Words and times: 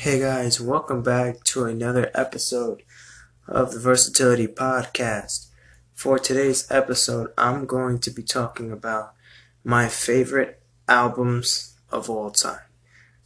Hey 0.00 0.18
guys, 0.18 0.62
welcome 0.62 1.02
back 1.02 1.44
to 1.44 1.66
another 1.66 2.10
episode 2.14 2.84
of 3.46 3.72
the 3.72 3.78
Versatility 3.78 4.46
Podcast. 4.46 5.48
For 5.92 6.18
today's 6.18 6.66
episode, 6.70 7.34
I'm 7.36 7.66
going 7.66 7.98
to 7.98 8.10
be 8.10 8.22
talking 8.22 8.72
about 8.72 9.12
my 9.62 9.88
favorite 9.88 10.62
albums 10.88 11.76
of 11.90 12.08
all 12.08 12.30
time. 12.30 12.64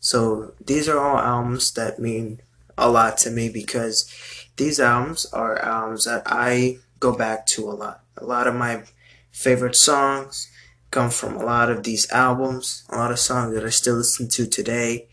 So, 0.00 0.54
these 0.60 0.88
are 0.88 0.98
all 0.98 1.18
albums 1.18 1.70
that 1.74 2.00
mean 2.00 2.42
a 2.76 2.90
lot 2.90 3.18
to 3.18 3.30
me 3.30 3.48
because 3.48 4.12
these 4.56 4.80
albums 4.80 5.26
are 5.26 5.56
albums 5.60 6.06
that 6.06 6.24
I 6.26 6.78
go 6.98 7.16
back 7.16 7.46
to 7.54 7.70
a 7.70 7.70
lot. 7.70 8.02
A 8.16 8.24
lot 8.24 8.48
of 8.48 8.56
my 8.56 8.82
favorite 9.30 9.76
songs 9.76 10.50
come 10.90 11.10
from 11.10 11.36
a 11.36 11.44
lot 11.44 11.70
of 11.70 11.84
these 11.84 12.10
albums, 12.10 12.82
a 12.88 12.96
lot 12.96 13.12
of 13.12 13.20
songs 13.20 13.54
that 13.54 13.64
I 13.64 13.70
still 13.70 13.94
listen 13.94 14.28
to 14.30 14.48
today. 14.48 15.06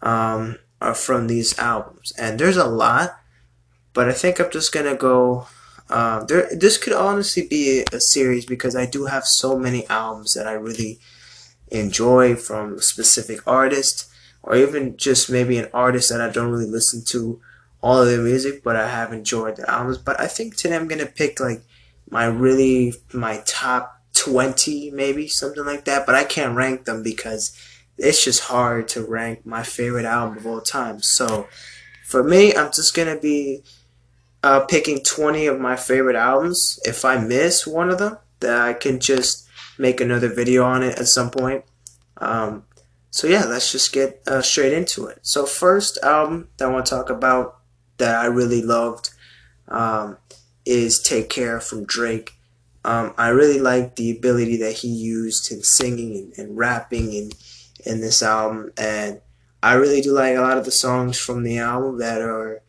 Um, 0.00 0.58
are 0.84 0.94
from 0.94 1.26
these 1.26 1.58
albums, 1.58 2.12
and 2.18 2.38
there's 2.38 2.56
a 2.56 2.66
lot. 2.66 3.18
But 3.94 4.08
I 4.08 4.12
think 4.12 4.38
I'm 4.38 4.50
just 4.50 4.72
gonna 4.72 4.94
go. 4.94 5.46
Uh, 5.88 6.24
there, 6.24 6.48
this 6.52 6.78
could 6.78 6.92
honestly 6.92 7.46
be 7.46 7.84
a, 7.92 8.00
series 8.00 8.46
because 8.46 8.74
I 8.74 8.86
do 8.86 9.04
have 9.06 9.24
so 9.24 9.58
many 9.58 9.86
albums 9.88 10.32
that 10.34 10.46
I 10.46 10.52
really 10.52 10.98
enjoy 11.68 12.36
from 12.36 12.74
a 12.74 12.82
specific 12.82 13.40
artist, 13.46 14.08
or 14.42 14.56
even 14.56 14.96
just 14.96 15.30
maybe 15.30 15.58
an 15.58 15.68
artist 15.72 16.10
that 16.10 16.20
I 16.20 16.30
don't 16.30 16.50
really 16.50 16.70
listen 16.70 17.02
to 17.08 17.40
all 17.82 18.00
of 18.00 18.08
their 18.08 18.20
music, 18.20 18.62
but 18.64 18.76
I 18.76 18.88
have 18.88 19.12
enjoyed 19.12 19.56
the 19.56 19.70
albums. 19.70 19.98
But 19.98 20.20
I 20.20 20.26
think 20.26 20.56
today 20.56 20.76
I'm 20.76 20.88
gonna 20.88 21.06
pick 21.06 21.40
like 21.40 21.62
my 22.10 22.26
really 22.26 22.94
my 23.12 23.42
top 23.46 24.00
20 24.14 24.90
maybe 24.92 25.26
something 25.26 25.64
like 25.64 25.84
that 25.86 26.06
but 26.06 26.14
i 26.14 26.22
can't 26.22 26.54
rank 26.56 26.84
them 26.84 27.02
because 27.02 27.56
it's 27.98 28.24
just 28.24 28.44
hard 28.44 28.88
to 28.88 29.04
rank 29.04 29.46
my 29.46 29.62
favorite 29.62 30.04
album 30.04 30.38
of 30.38 30.46
all 30.46 30.60
time. 30.60 31.00
So 31.00 31.48
for 32.04 32.22
me, 32.22 32.54
I'm 32.54 32.72
just 32.72 32.94
gonna 32.94 33.18
be 33.18 33.62
uh, 34.42 34.64
picking 34.66 35.02
20 35.02 35.46
of 35.46 35.60
my 35.60 35.76
favorite 35.76 36.16
albums. 36.16 36.78
If 36.84 37.04
I 37.04 37.18
miss 37.18 37.66
one 37.66 37.90
of 37.90 37.98
them, 37.98 38.18
that 38.40 38.60
I 38.60 38.74
can 38.74 39.00
just 39.00 39.48
make 39.78 40.00
another 40.00 40.28
video 40.28 40.64
on 40.64 40.82
it 40.82 40.98
at 40.98 41.06
some 41.06 41.30
point. 41.30 41.64
Um, 42.18 42.64
so 43.10 43.26
yeah, 43.26 43.44
let's 43.44 43.72
just 43.72 43.92
get 43.92 44.22
uh, 44.26 44.42
straight 44.42 44.72
into 44.72 45.06
it. 45.06 45.20
So 45.22 45.46
first 45.46 45.98
album 46.02 46.48
that 46.56 46.68
I 46.68 46.72
want 46.72 46.86
to 46.86 46.90
talk 46.90 47.10
about 47.10 47.58
that 47.98 48.16
I 48.16 48.26
really 48.26 48.62
loved 48.62 49.10
um, 49.68 50.18
is 50.66 51.00
"Take 51.00 51.30
Care" 51.30 51.60
from 51.60 51.84
Drake. 51.84 52.32
Um, 52.84 53.14
I 53.16 53.28
really 53.28 53.60
like 53.60 53.96
the 53.96 54.10
ability 54.10 54.58
that 54.58 54.72
he 54.72 54.88
used 54.88 55.50
in 55.50 55.62
singing 55.62 56.16
and, 56.16 56.38
and 56.38 56.56
rapping 56.58 57.14
and 57.14 57.34
in 57.84 58.00
this 58.00 58.22
album, 58.22 58.72
and 58.76 59.20
I 59.62 59.74
really 59.74 60.00
do 60.00 60.12
like 60.12 60.36
a 60.36 60.40
lot 60.40 60.58
of 60.58 60.64
the 60.64 60.70
songs 60.70 61.18
from 61.18 61.42
the 61.42 61.58
album 61.58 61.98
that 61.98 62.20
are 62.20 62.62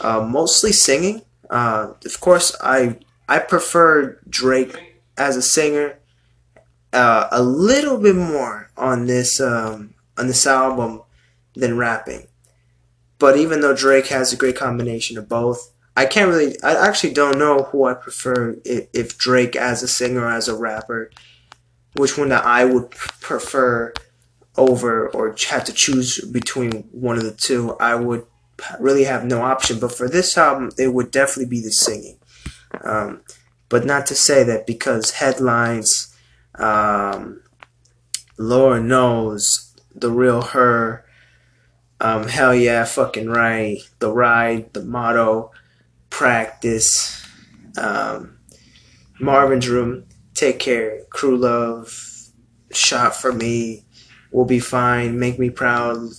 uh, 0.00 0.20
mostly 0.20 0.72
singing. 0.72 1.22
Uh, 1.48 1.94
of 2.04 2.20
course, 2.20 2.56
I 2.62 2.98
I 3.28 3.38
prefer 3.38 4.18
Drake 4.28 4.76
as 5.16 5.36
a 5.36 5.42
singer 5.42 5.98
uh, 6.92 7.28
a 7.30 7.42
little 7.42 7.98
bit 7.98 8.16
more 8.16 8.70
on 8.76 9.06
this 9.06 9.40
um, 9.40 9.94
on 10.18 10.26
this 10.26 10.46
album 10.46 11.02
than 11.54 11.76
rapping. 11.76 12.26
But 13.18 13.36
even 13.36 13.60
though 13.60 13.74
Drake 13.74 14.06
has 14.06 14.32
a 14.32 14.36
great 14.36 14.56
combination 14.56 15.18
of 15.18 15.28
both, 15.28 15.72
I 15.96 16.06
can't 16.06 16.30
really. 16.30 16.56
I 16.62 16.86
actually 16.86 17.12
don't 17.12 17.38
know 17.38 17.64
who 17.64 17.84
I 17.84 17.94
prefer 17.94 18.56
if, 18.64 18.88
if 18.92 19.18
Drake 19.18 19.56
as 19.56 19.82
a 19.82 19.88
singer 19.88 20.28
as 20.28 20.48
a 20.48 20.56
rapper. 20.56 21.10
Which 21.96 22.16
one 22.16 22.28
that 22.28 22.46
I 22.46 22.64
would 22.64 22.90
prefer 22.90 23.92
over 24.60 25.08
or 25.08 25.34
had 25.48 25.66
to 25.66 25.72
choose 25.72 26.20
between 26.30 26.84
one 26.92 27.16
of 27.16 27.24
the 27.24 27.32
two, 27.32 27.76
I 27.80 27.94
would 27.94 28.26
really 28.78 29.04
have 29.04 29.24
no 29.24 29.42
option. 29.42 29.80
But 29.80 29.94
for 29.94 30.08
this 30.08 30.36
album, 30.36 30.70
it 30.78 30.88
would 30.88 31.10
definitely 31.10 31.46
be 31.46 31.60
the 31.60 31.72
singing. 31.72 32.18
Um, 32.84 33.22
but 33.68 33.84
not 33.84 34.06
to 34.06 34.14
say 34.14 34.42
that 34.44 34.66
because 34.66 35.12
headlines, 35.12 36.14
um, 36.56 37.42
Lord 38.38 38.84
knows, 38.84 39.74
the 39.94 40.10
real 40.10 40.42
her, 40.42 41.04
um, 42.00 42.28
hell 42.28 42.54
yeah, 42.54 42.84
fucking 42.84 43.28
right, 43.28 43.78
the 43.98 44.12
ride, 44.12 44.72
the 44.72 44.82
motto, 44.82 45.50
practice, 46.08 47.26
um, 47.76 48.38
Marvin's 49.20 49.68
room, 49.68 50.04
take 50.34 50.58
care, 50.58 51.04
crew 51.10 51.36
love, 51.36 51.92
shot 52.72 53.14
for 53.14 53.32
me, 53.32 53.84
will 54.30 54.44
Be 54.44 54.60
Fine, 54.60 55.18
Make 55.18 55.38
Me 55.38 55.50
Proud. 55.50 56.10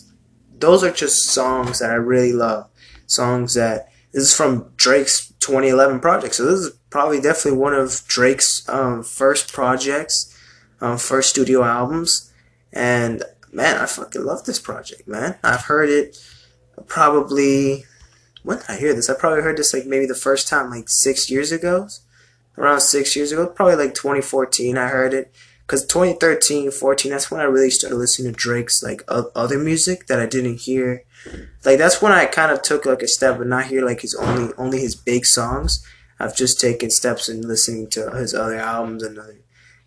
Those 0.59 0.83
are 0.83 0.91
just 0.91 1.25
songs 1.25 1.79
that 1.79 1.91
I 1.91 1.95
really 1.95 2.33
love. 2.33 2.69
Songs 3.07 3.55
that 3.55 3.89
this 4.11 4.23
is 4.23 4.35
from 4.35 4.71
Drake's 4.75 5.31
2011 5.39 5.99
project. 5.99 6.35
So 6.35 6.45
this 6.45 6.59
is 6.59 6.71
probably 6.89 7.21
definitely 7.21 7.59
one 7.59 7.73
of 7.73 8.05
Drake's 8.07 8.67
um, 8.69 9.03
first 9.03 9.51
projects, 9.53 10.37
um, 10.81 10.97
first 10.97 11.29
studio 11.29 11.63
albums. 11.63 12.31
And 12.73 13.23
man, 13.51 13.77
I 13.77 13.85
fucking 13.85 14.23
love 14.23 14.45
this 14.45 14.59
project, 14.59 15.07
man. 15.07 15.37
I've 15.43 15.65
heard 15.65 15.89
it 15.89 16.17
probably 16.87 17.85
when 18.43 18.57
did 18.57 18.69
I 18.69 18.77
hear 18.77 18.93
this? 18.93 19.09
I 19.09 19.13
probably 19.13 19.41
heard 19.41 19.57
this 19.57 19.73
like 19.73 19.85
maybe 19.85 20.05
the 20.05 20.15
first 20.15 20.47
time 20.47 20.69
like 20.69 20.89
six 20.89 21.29
years 21.29 21.51
ago, 21.51 21.87
around 22.57 22.81
six 22.81 23.15
years 23.15 23.31
ago, 23.31 23.47
probably 23.47 23.75
like 23.75 23.93
2014. 23.93 24.77
I 24.77 24.87
heard 24.87 25.13
it, 25.13 25.33
because 25.71 25.85
2013 25.85 26.69
14 26.69 27.11
that's 27.11 27.31
when 27.31 27.39
i 27.39 27.45
really 27.45 27.69
started 27.69 27.95
listening 27.95 28.33
to 28.33 28.37
drake's 28.37 28.83
like 28.83 29.03
other 29.07 29.57
music 29.57 30.07
that 30.07 30.19
i 30.19 30.25
didn't 30.25 30.59
hear. 30.59 31.05
Like 31.63 31.77
that's 31.77 32.01
when 32.01 32.11
i 32.11 32.25
kind 32.25 32.51
of 32.51 32.61
took 32.61 32.85
like 32.85 33.01
a 33.01 33.07
step 33.07 33.39
and 33.39 33.49
not 33.49 33.67
hear 33.67 33.85
like 33.85 34.01
his 34.01 34.13
only 34.15 34.53
only 34.57 34.79
his 34.79 34.95
big 34.95 35.25
songs. 35.25 35.81
I've 36.19 36.35
just 36.35 36.59
taken 36.59 36.89
steps 36.89 37.29
in 37.29 37.47
listening 37.47 37.87
to 37.91 38.11
his 38.11 38.33
other 38.33 38.57
albums 38.57 39.01
and 39.01 39.17
other 39.17 39.37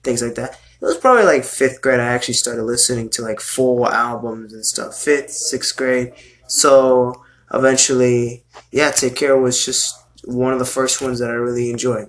things 0.03 0.23
like 0.23 0.37
that. 0.37 0.59
It 0.81 0.87
was 0.87 0.97
probably 0.97 1.25
like 1.25 1.44
fifth 1.44 1.83
grade 1.83 2.00
i 2.00 2.06
actually 2.06 2.34
started 2.34 2.62
listening 2.62 3.11
to 3.11 3.23
like 3.23 3.41
full 3.41 3.87
albums 3.87 4.55
and 4.55 4.65
stuff. 4.65 4.97
Fifth 4.97 5.33
sixth 5.33 5.77
grade. 5.77 6.15
So 6.47 7.23
eventually 7.53 8.44
yeah 8.73 8.91
take 8.91 9.17
care 9.17 9.37
was 9.37 9.62
just 9.62 9.94
one 10.25 10.55
of 10.55 10.59
the 10.59 10.65
first 10.65 11.03
ones 11.03 11.19
that 11.19 11.28
i 11.28 11.34
really 11.34 11.69
enjoyed. 11.69 12.09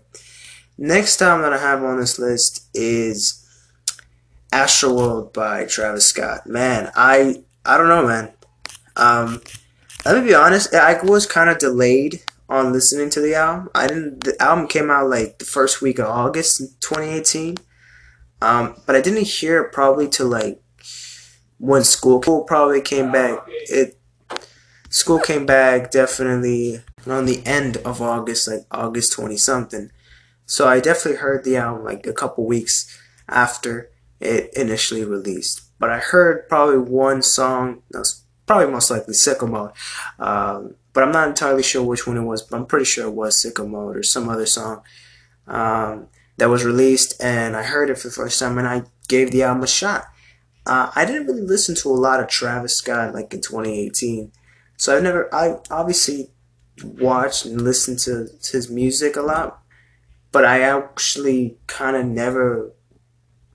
Next 0.78 1.18
time 1.18 1.42
that 1.42 1.52
i 1.52 1.58
have 1.58 1.84
on 1.84 2.00
this 2.00 2.18
list 2.18 2.70
is 2.74 3.42
Astroworld 4.56 5.34
by 5.34 5.66
Travis 5.66 6.06
Scott. 6.06 6.48
Man, 6.48 6.90
I 6.96 7.44
I 7.66 7.78
don't 7.78 7.90
know, 7.90 8.08
man. 8.08 8.32
Um, 8.96 9.42
let 10.06 10.16
me 10.16 10.30
be 10.30 10.34
honest. 10.34 10.74
I 10.74 10.98
was 11.04 11.26
kind 11.26 11.50
of 11.50 11.58
delayed 11.58 12.22
on 12.48 12.72
listening 12.72 13.10
to 13.10 13.20
the 13.20 13.36
album. 13.36 13.70
I 13.76 13.88
didn't. 13.88 14.24
The 14.24 14.42
album 14.42 14.68
came 14.68 14.90
out 14.90 15.10
like 15.10 15.40
the 15.40 15.46
first 15.46 15.82
week 15.82 16.00
of 16.00 16.06
August, 16.06 16.60
2018. 16.80 17.58
Um, 18.42 18.82
but 18.86 18.96
I 18.96 19.02
didn't 19.02 19.28
hear 19.28 19.62
it 19.62 19.74
probably 19.74 20.08
till 20.08 20.28
like 20.30 20.62
when 21.58 21.84
school 21.84 22.22
probably 22.22 22.80
came 22.80 23.12
back. 23.12 23.40
It 23.48 24.00
school 24.90 25.20
came 25.20 25.46
back 25.46 25.92
definitely 25.92 26.82
on 27.06 27.26
the 27.26 27.46
end 27.46 27.76
of 27.78 28.02
August, 28.02 28.48
like 28.48 28.62
August 28.72 29.12
20 29.12 29.36
something. 29.36 29.92
So 30.46 30.66
I 30.66 30.80
definitely 30.80 31.20
heard 31.20 31.44
the 31.44 31.58
album 31.58 31.84
like 31.84 32.08
a 32.08 32.14
couple 32.14 32.46
weeks 32.46 32.98
after 33.28 33.90
it 34.26 34.54
initially 34.56 35.04
released. 35.04 35.62
But 35.80 35.90
I 35.90 36.00
heard 36.00 36.48
probably 36.50 36.78
one 36.78 37.22
song, 37.22 37.82
that's 37.92 38.24
probably 38.46 38.72
most 38.72 38.92
likely 38.92 39.14
Sicko 39.14 39.50
Mode. 39.50 39.72
Um, 40.20 40.76
but 40.94 41.04
I'm 41.04 41.12
not 41.12 41.28
entirely 41.28 41.64
sure 41.64 41.84
which 41.84 42.08
one 42.08 42.18
it 42.18 42.24
was, 42.24 42.42
but 42.42 42.58
I'm 42.58 42.66
pretty 42.66 42.86
sure 42.86 43.06
it 43.08 43.14
was 43.14 43.36
Sicko 43.36 43.68
Mode 43.68 43.98
or 43.98 44.04
some 44.04 44.30
other 44.30 44.46
song 44.46 44.82
um, 45.48 46.08
that 46.38 46.50
was 46.50 46.64
released. 46.64 47.22
And 47.22 47.56
I 47.56 47.64
heard 47.64 47.90
it 47.90 47.98
for 47.98 48.08
the 48.08 48.14
first 48.14 48.40
time 48.40 48.58
and 48.58 48.68
I 48.68 48.84
gave 49.08 49.32
the 49.32 49.44
album 49.44 49.64
a 49.64 49.68
shot. 49.68 50.06
Uh, 50.66 50.92
I 50.96 51.06
didn't 51.06 51.28
really 51.28 51.42
listen 51.42 51.76
to 51.76 51.90
a 51.90 51.92
lot 51.92 52.20
of 52.20 52.28
Travis 52.28 52.76
Scott 52.76 53.14
like 53.14 53.34
in 53.34 53.42
2018. 53.42 54.32
So 54.78 54.96
I've 54.96 55.04
never, 55.04 55.34
I 55.34 55.58
obviously 55.70 56.30
watched 56.84 57.46
and 57.46 57.62
listened 57.62 58.00
to 58.00 58.28
his 58.52 58.70
music 58.70 59.16
a 59.16 59.22
lot, 59.22 59.62
but 60.32 60.44
I 60.46 60.62
actually 60.62 61.58
kind 61.68 61.96
of 61.96 62.06
never 62.06 62.72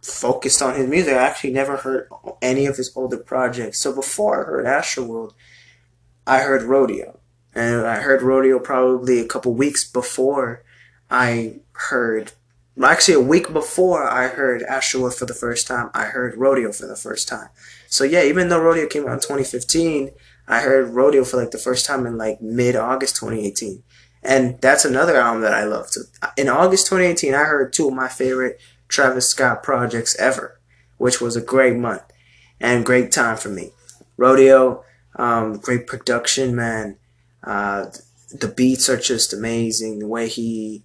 focused 0.02 0.62
on 0.62 0.74
his 0.74 0.88
music. 0.88 1.14
I 1.14 1.26
actually 1.26 1.52
never 1.52 1.76
heard 1.76 2.08
any 2.40 2.66
of 2.66 2.76
his 2.76 2.94
older 2.96 3.18
projects. 3.18 3.80
So 3.80 3.94
before 3.94 4.42
I 4.42 4.46
heard 4.46 4.66
Astroworld, 4.66 5.32
I 6.26 6.40
heard 6.40 6.62
Rodeo. 6.62 7.18
And 7.54 7.86
I 7.86 7.96
heard 7.96 8.22
Rodeo 8.22 8.58
probably 8.58 9.20
a 9.20 9.26
couple 9.26 9.52
weeks 9.52 9.84
before 9.84 10.62
I 11.10 11.56
heard, 11.72 12.32
actually 12.80 13.14
a 13.14 13.20
week 13.20 13.52
before 13.52 14.08
I 14.08 14.28
heard 14.28 14.62
Astroworld 14.62 15.18
for 15.18 15.26
the 15.26 15.34
first 15.34 15.66
time, 15.66 15.90
I 15.92 16.04
heard 16.04 16.36
Rodeo 16.36 16.72
for 16.72 16.86
the 16.86 16.96
first 16.96 17.28
time. 17.28 17.48
So 17.88 18.04
yeah, 18.04 18.22
even 18.22 18.48
though 18.48 18.62
Rodeo 18.62 18.86
came 18.86 19.06
out 19.06 19.14
in 19.14 19.20
2015, 19.20 20.10
I 20.46 20.60
heard 20.60 20.90
Rodeo 20.90 21.24
for 21.24 21.36
like 21.36 21.50
the 21.50 21.58
first 21.58 21.86
time 21.86 22.06
in 22.06 22.16
like 22.16 22.40
mid-August 22.40 23.16
2018. 23.16 23.82
And 24.22 24.60
that's 24.60 24.84
another 24.84 25.16
album 25.16 25.42
that 25.42 25.54
I 25.54 25.64
love. 25.64 25.88
In 26.36 26.48
August 26.48 26.86
2018, 26.86 27.34
I 27.34 27.44
heard 27.44 27.72
two 27.72 27.88
of 27.88 27.94
my 27.94 28.08
favorite 28.08 28.60
Travis 28.90 29.30
Scott 29.30 29.62
projects 29.62 30.14
ever, 30.18 30.60
which 30.98 31.20
was 31.20 31.36
a 31.36 31.40
great 31.40 31.76
month 31.76 32.02
and 32.60 32.84
great 32.84 33.10
time 33.10 33.36
for 33.36 33.48
me. 33.48 33.70
Rodeo, 34.16 34.84
Um, 35.16 35.58
great 35.58 35.86
production, 35.88 36.54
man. 36.54 36.96
Uh, 37.42 37.86
the 38.30 38.46
beats 38.48 38.88
are 38.88 38.96
just 38.96 39.32
amazing. 39.32 39.98
The 39.98 40.06
way 40.06 40.28
he, 40.28 40.84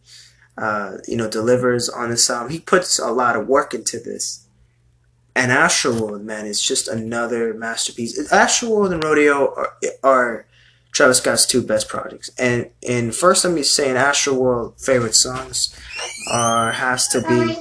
uh, 0.57 0.97
you 1.07 1.15
know, 1.15 1.29
delivers 1.29 1.89
on 1.89 2.09
this 2.09 2.29
album. 2.29 2.51
He 2.51 2.59
puts 2.59 2.97
a 2.97 3.11
lot 3.11 3.35
of 3.35 3.47
work 3.47 3.73
into 3.73 3.99
this. 3.99 4.47
And 5.35 5.51
Astroworld, 5.51 6.23
man, 6.23 6.47
is 6.47 6.61
just 6.61 6.87
another 6.87 7.53
masterpiece. 7.53 8.17
Astroworld 8.31 8.93
and 8.93 9.03
Rodeo 9.03 9.53
are, 9.53 9.77
are 10.01 10.45
Travis 10.95 11.17
Scott's 11.17 11.45
two 11.45 11.61
best 11.61 11.89
projects. 11.89 12.31
And 12.39 12.69
and 12.87 13.13
first, 13.13 13.43
let 13.43 13.53
me 13.53 13.63
say, 13.63 13.89
in 13.89 13.97
Astro 13.97 14.33
World, 14.33 14.79
favorite 14.79 15.13
songs 15.13 15.77
are 16.31 16.71
has 16.71 17.09
to 17.09 17.21
be. 17.21 17.57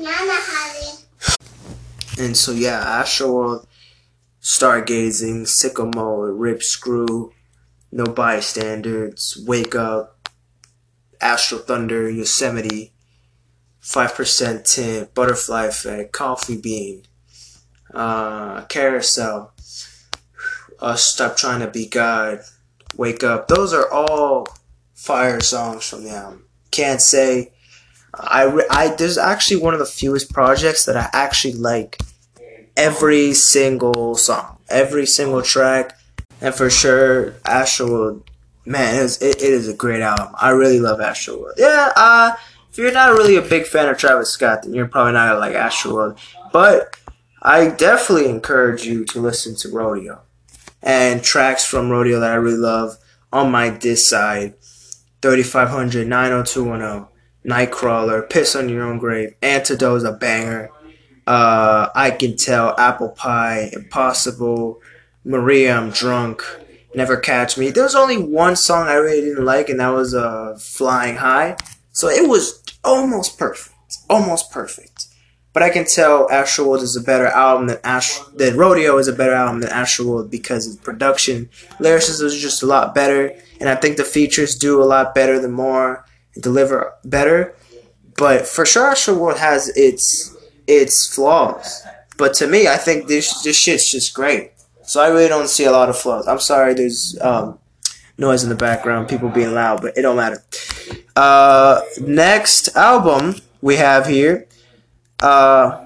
And 2.16 2.36
so 2.36 2.52
yeah, 2.52 3.02
Astroworld, 3.02 3.66
Stargazing, 4.40 5.46
Sicko 5.48 5.92
Mode, 5.92 6.38
Rip 6.38 6.62
Screw, 6.62 7.32
No 7.90 8.04
Bystanders, 8.04 9.36
Wake 9.44 9.74
Up, 9.74 10.28
Astrothunder, 11.20 12.16
Yosemite, 12.16 12.92
Five 13.80 14.14
Percent 14.14 14.64
Tint, 14.64 15.12
Butterfly 15.12 15.64
Effect, 15.64 16.12
Coffee 16.12 16.60
Bean, 16.60 17.02
uh, 17.92 18.64
Carousel, 18.66 19.52
Us 20.78 21.02
Stop 21.02 21.36
Trying 21.36 21.60
to 21.60 21.68
Be 21.68 21.88
God, 21.88 22.38
Wake 22.96 23.22
Up. 23.22 23.48
Those 23.48 23.72
are 23.72 23.90
all 23.90 24.46
fire 24.94 25.40
songs 25.40 25.88
from 25.88 26.04
the 26.04 26.10
album. 26.10 26.44
Can't 26.70 27.00
say. 27.00 27.52
I, 28.14 28.64
I 28.70 28.94
there's 28.94 29.18
actually 29.18 29.60
one 29.60 29.74
of 29.74 29.80
the 29.80 29.86
fewest 29.86 30.32
projects 30.32 30.84
that 30.84 30.96
I 30.96 31.08
actually 31.12 31.54
like 31.54 32.00
every 32.76 33.34
single 33.34 34.14
song, 34.14 34.58
every 34.68 35.06
single 35.06 35.42
track, 35.42 35.98
and 36.40 36.54
for 36.54 36.70
sure 36.70 37.32
Astroworld. 37.44 38.22
Man, 38.66 38.94
it 38.94 39.02
is, 39.02 39.20
it, 39.20 39.36
it 39.36 39.52
is 39.52 39.68
a 39.68 39.74
great 39.74 40.00
album. 40.00 40.34
I 40.40 40.50
really 40.50 40.80
love 40.80 40.98
Astroworld. 40.98 41.54
Yeah, 41.58 41.92
uh, 41.96 42.32
if 42.70 42.78
you're 42.78 42.92
not 42.92 43.12
really 43.12 43.36
a 43.36 43.42
big 43.42 43.66
fan 43.66 43.88
of 43.88 43.98
Travis 43.98 44.30
Scott, 44.30 44.62
then 44.62 44.72
you're 44.72 44.88
probably 44.88 45.12
not 45.12 45.28
gonna 45.28 45.40
like 45.40 45.54
Astroworld. 45.54 46.18
But 46.52 46.96
I 47.42 47.68
definitely 47.68 48.30
encourage 48.30 48.86
you 48.86 49.04
to 49.06 49.20
listen 49.20 49.54
to 49.56 49.68
Rodeo 49.68 50.22
and 50.84 51.24
tracks 51.24 51.64
from 51.64 51.90
Rodeo 51.90 52.20
that 52.20 52.30
I 52.30 52.36
really 52.36 52.58
love 52.58 52.98
on 53.32 53.50
my 53.50 53.70
diss 53.70 54.08
side 54.08 54.54
3500, 55.22 56.06
90210, 56.06 57.08
Nightcrawler, 57.50 58.28
Piss 58.28 58.54
on 58.54 58.68
Your 58.68 58.84
Own 58.84 58.98
Grave, 58.98 59.34
Antidote's 59.42 60.04
a 60.04 60.12
banger. 60.12 60.70
Uh, 61.26 61.88
I 61.94 62.10
Can 62.10 62.36
Tell, 62.36 62.78
Apple 62.78 63.08
Pie, 63.08 63.70
Impossible, 63.72 64.82
Maria, 65.24 65.74
I'm 65.74 65.90
Drunk, 65.90 66.42
Never 66.94 67.16
Catch 67.16 67.56
Me. 67.56 67.70
There 67.70 67.82
was 67.82 67.94
only 67.94 68.18
one 68.18 68.56
song 68.56 68.86
I 68.88 68.94
really 68.96 69.22
didn't 69.22 69.44
like, 69.46 69.70
and 69.70 69.80
that 69.80 69.88
was 69.88 70.14
uh, 70.14 70.58
Flying 70.60 71.16
High. 71.16 71.56
So 71.92 72.08
it 72.08 72.28
was 72.28 72.62
almost 72.84 73.38
perfect. 73.38 73.74
Almost 74.10 74.52
perfect. 74.52 75.06
But 75.54 75.62
I 75.62 75.70
can 75.70 75.84
tell 75.84 76.28
Astroworld 76.28 76.82
is 76.82 76.96
a 76.96 77.00
better 77.00 77.28
album 77.28 77.68
than 77.68 77.78
Ash 77.84 78.18
that 78.34 78.56
Rodeo 78.56 78.98
is 78.98 79.06
a 79.06 79.12
better 79.12 79.32
album 79.32 79.60
than 79.60 79.70
Astroworld 79.70 80.28
because 80.28 80.66
of 80.66 80.82
production. 80.82 81.48
Lyricism 81.78 82.26
is 82.26 82.36
just 82.36 82.64
a 82.64 82.66
lot 82.66 82.92
better, 82.92 83.32
and 83.60 83.68
I 83.68 83.76
think 83.76 83.96
the 83.96 84.04
features 84.04 84.56
do 84.56 84.82
a 84.82 84.84
lot 84.84 85.14
better 85.14 85.38
than 85.38 85.52
more 85.52 86.04
deliver 86.40 86.92
better. 87.04 87.54
But 88.16 88.48
for 88.48 88.66
sure 88.66 88.92
Astroworld 88.92 89.38
has 89.38 89.68
its 89.76 90.36
its 90.66 91.14
flaws. 91.14 91.86
But 92.16 92.34
to 92.34 92.48
me 92.48 92.66
I 92.66 92.76
think 92.76 93.06
this 93.06 93.42
this 93.44 93.56
shit's 93.56 93.88
just 93.88 94.12
great. 94.12 94.50
So 94.82 95.00
I 95.00 95.06
really 95.06 95.28
don't 95.28 95.48
see 95.48 95.64
a 95.64 95.72
lot 95.72 95.88
of 95.88 95.96
flaws. 95.96 96.26
I'm 96.26 96.40
sorry 96.40 96.74
there's 96.74 97.16
um, 97.20 97.60
noise 98.18 98.42
in 98.42 98.48
the 98.48 98.56
background, 98.56 99.08
people 99.08 99.28
being 99.28 99.54
loud, 99.54 99.82
but 99.82 99.96
it 99.96 100.02
don't 100.02 100.16
matter. 100.16 100.42
Uh, 101.14 101.80
next 102.00 102.74
album 102.76 103.36
we 103.62 103.76
have 103.76 104.06
here 104.08 104.48
uh, 105.22 105.84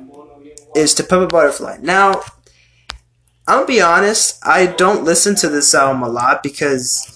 is 0.75 0.95
To 0.95 1.05
Pimp 1.05 1.23
a 1.23 1.27
Butterfly. 1.27 1.79
Now, 1.83 2.23
I'm 3.47 3.59
gonna 3.61 3.67
be 3.67 3.81
honest, 3.81 4.39
I 4.45 4.67
don't 4.67 5.05
listen 5.05 5.35
to 5.37 5.49
this 5.49 5.75
album 5.75 6.03
a 6.03 6.09
lot 6.09 6.43
because 6.43 7.15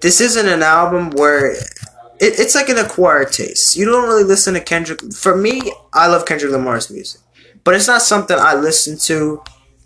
this 0.00 0.20
isn't 0.20 0.48
an 0.48 0.62
album 0.62 1.10
where 1.10 1.52
it, 1.52 2.38
it's 2.38 2.54
like 2.54 2.68
an 2.68 2.78
acquired 2.78 3.32
taste. 3.32 3.76
You 3.76 3.84
don't 3.84 4.08
really 4.08 4.24
listen 4.24 4.54
to 4.54 4.60
Kendrick. 4.60 5.00
For 5.12 5.36
me, 5.36 5.72
I 5.92 6.08
love 6.08 6.26
Kendrick 6.26 6.52
Lamar's 6.52 6.90
music, 6.90 7.20
but 7.64 7.74
it's 7.74 7.86
not 7.86 8.02
something 8.02 8.36
I 8.38 8.54
listen 8.54 8.98
to 9.06 9.42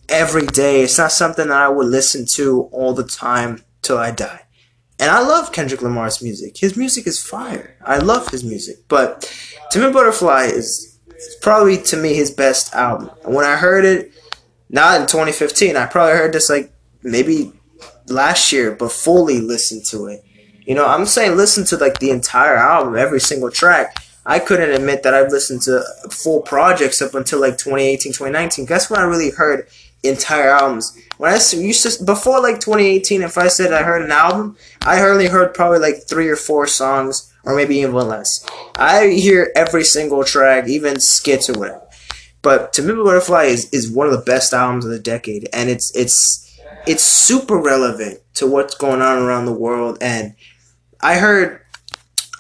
every 0.09 0.47
day. 0.47 0.83
It's 0.83 0.99
not 0.99 1.13
something 1.13 1.49
that 1.49 1.57
I 1.57 1.69
would 1.69 1.87
listen 1.87 2.27
to 2.33 2.63
all 2.73 2.95
the 2.95 3.05
time 3.05 3.63
till 3.83 3.99
I 3.99 4.11
die. 4.11 4.43
And 4.99 5.11
I 5.11 5.21
love 5.21 5.53
Kendrick 5.53 5.83
Lamar's 5.83 6.23
music. 6.23 6.57
His 6.57 6.77
music 6.77 7.07
is 7.07 7.23
fire. 7.23 7.77
I 7.85 7.99
love 7.99 8.29
his 8.31 8.43
music. 8.43 8.89
But 8.89 9.31
Me 9.75 9.93
Butterfly 9.93 10.45
is 10.45 10.96
probably 11.41 11.79
to 11.83 11.97
me 11.97 12.15
his 12.15 12.31
best 12.31 12.75
album. 12.75 13.11
When 13.25 13.45
I 13.45 13.57
heard 13.57 13.85
it, 13.85 14.13
not 14.69 15.01
in 15.01 15.07
2015, 15.07 15.77
I 15.77 15.87
probably 15.87 16.15
heard 16.15 16.33
this 16.33 16.51
like 16.51 16.73
maybe 17.03 17.53
last 18.09 18.53
year, 18.53 18.73
but 18.73 18.93
fully 18.93 19.41
listened 19.41 19.85
to 19.87 20.07
it. 20.07 20.25
You 20.67 20.75
know, 20.75 20.87
I'm 20.87 21.07
saying 21.07 21.37
listen 21.37 21.65
to 21.67 21.77
like 21.77 21.99
the 21.99 22.11
entire 22.11 22.57
album, 22.57 22.97
every 22.97 23.21
single 23.21 23.51
track. 23.51 23.97
I 24.25 24.41
couldn't 24.41 24.71
admit 24.71 25.05
that 25.05 25.15
I've 25.15 25.31
listened 25.31 25.63
to 25.63 25.85
full 26.11 26.43
projects 26.43 27.01
up 27.01 27.15
until 27.15 27.41
like 27.41 27.59
2018, 27.59 28.13
2019. 28.13 28.67
Guess 28.67 28.91
when 28.91 28.99
I 28.99 29.05
really 29.05 29.31
heard 29.31 29.69
entire 30.03 30.51
albums? 30.51 30.99
When 31.19 31.31
I 31.31 31.37
used 31.55 31.85
to 31.85 32.05
before 32.05 32.43
like 32.43 32.59
2018, 32.59 33.23
if 33.23 33.39
I 33.39 33.47
said 33.47 33.73
I 33.73 33.85
heard 33.85 34.03
an 34.03 34.11
album, 34.11 34.57
I 34.85 35.01
only 35.01 35.29
heard 35.29 35.55
probably 35.55 35.79
like 35.79 36.09
three 36.09 36.29
or 36.29 36.37
four 36.37 36.67
songs, 36.67 37.33
or 37.47 37.55
maybe 37.57 37.77
even 37.77 37.95
less. 37.95 38.45
I 38.77 39.09
hear 39.09 39.51
every 39.55 39.85
single 39.85 40.25
track, 40.25 40.69
even 40.69 41.01
skits 41.01 41.49
or 41.49 41.59
whatever. 41.59 41.83
But 42.43 42.73
To 42.75 42.83
Me 42.83 42.95
Butterfly 42.95 43.45
is, 43.45 43.71
is 43.71 43.91
one 43.91 44.07
of 44.07 44.13
the 44.13 44.19
best 44.25 44.53
albums 44.53 44.85
of 44.85 44.91
the 44.91 44.99
decade, 44.99 45.49
and 45.53 45.71
it's 45.71 45.95
it's 45.97 46.43
it's 46.87 47.03
super 47.03 47.57
relevant 47.57 48.21
to 48.35 48.47
what's 48.47 48.75
going 48.75 49.03
on 49.03 49.19
around 49.19 49.47
the 49.47 49.53
world. 49.53 49.99
And 50.01 50.35
I 51.01 51.17
heard, 51.17 51.61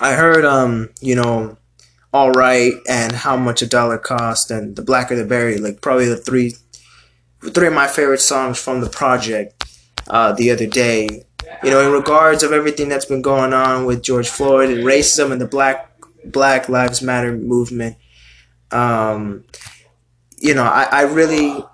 I 0.00 0.12
heard, 0.12 0.44
um, 0.44 0.90
you 1.00 1.16
know, 1.16 1.56
all 2.12 2.30
right, 2.30 2.72
and 2.88 3.12
how 3.12 3.36
much 3.36 3.62
a 3.62 3.66
dollar 3.66 3.98
cost, 3.98 4.50
and 4.50 4.76
the 4.76 4.82
blacker 4.82 5.16
the 5.16 5.24
berry, 5.24 5.58
like 5.58 5.80
probably 5.80 6.06
the 6.06 6.16
three, 6.16 6.54
three 7.42 7.66
of 7.66 7.72
my 7.72 7.86
favorite 7.86 8.20
songs 8.20 8.60
from 8.60 8.80
the 8.80 8.90
project. 8.90 9.64
Uh, 10.08 10.32
the 10.32 10.52
other 10.52 10.66
day, 10.66 11.24
you 11.62 11.70
know, 11.70 11.80
in 11.80 11.92
regards 11.92 12.42
of 12.42 12.52
everything 12.52 12.88
that's 12.88 13.04
been 13.04 13.22
going 13.22 13.52
on 13.52 13.84
with 13.84 14.02
George 14.02 14.28
Floyd 14.28 14.70
and 14.70 14.84
racism 14.84 15.32
and 15.32 15.40
the 15.40 15.46
Black 15.46 15.92
Black 16.24 16.68
Lives 16.68 17.02
Matter 17.02 17.32
movement. 17.32 17.96
Um, 18.70 19.44
you 20.38 20.54
know, 20.54 20.64
I, 20.64 20.88
I 20.90 21.02
really 21.02 21.64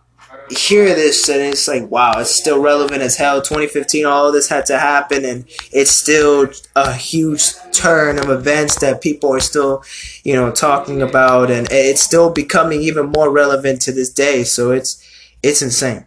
hear 0.50 0.94
this 0.94 1.28
and 1.28 1.40
it's 1.40 1.66
like 1.66 1.90
wow 1.90 2.12
it's 2.18 2.30
still 2.30 2.60
relevant 2.60 3.00
as 3.00 3.16
hell 3.16 3.40
2015 3.40 4.04
all 4.04 4.30
this 4.32 4.48
had 4.48 4.66
to 4.66 4.78
happen 4.78 5.24
and 5.24 5.44
it's 5.72 5.90
still 5.90 6.50
a 6.76 6.92
huge 6.92 7.52
turn 7.72 8.18
of 8.18 8.28
events 8.28 8.78
that 8.80 9.00
people 9.00 9.32
are 9.32 9.40
still 9.40 9.82
you 10.24 10.34
know 10.34 10.50
talking 10.50 11.00
about 11.00 11.50
and 11.50 11.68
it's 11.70 12.02
still 12.02 12.30
becoming 12.30 12.82
even 12.82 13.06
more 13.06 13.30
relevant 13.30 13.80
to 13.80 13.92
this 13.92 14.12
day 14.12 14.44
so 14.44 14.70
it's 14.70 15.02
it's 15.42 15.62
insane 15.62 16.06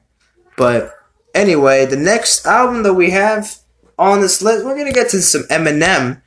but 0.58 0.94
anyway 1.34 1.86
the 1.86 1.98
next 1.98 2.46
album 2.46 2.84
that 2.84 2.94
we 2.94 3.10
have 3.10 3.58
on 3.98 4.22
this 4.22 4.42
list 4.42 4.66
we're 4.66 4.78
gonna 4.78 4.92
get 4.92 5.10
to 5.10 5.22
some 5.22 5.44
eminem 5.44 6.22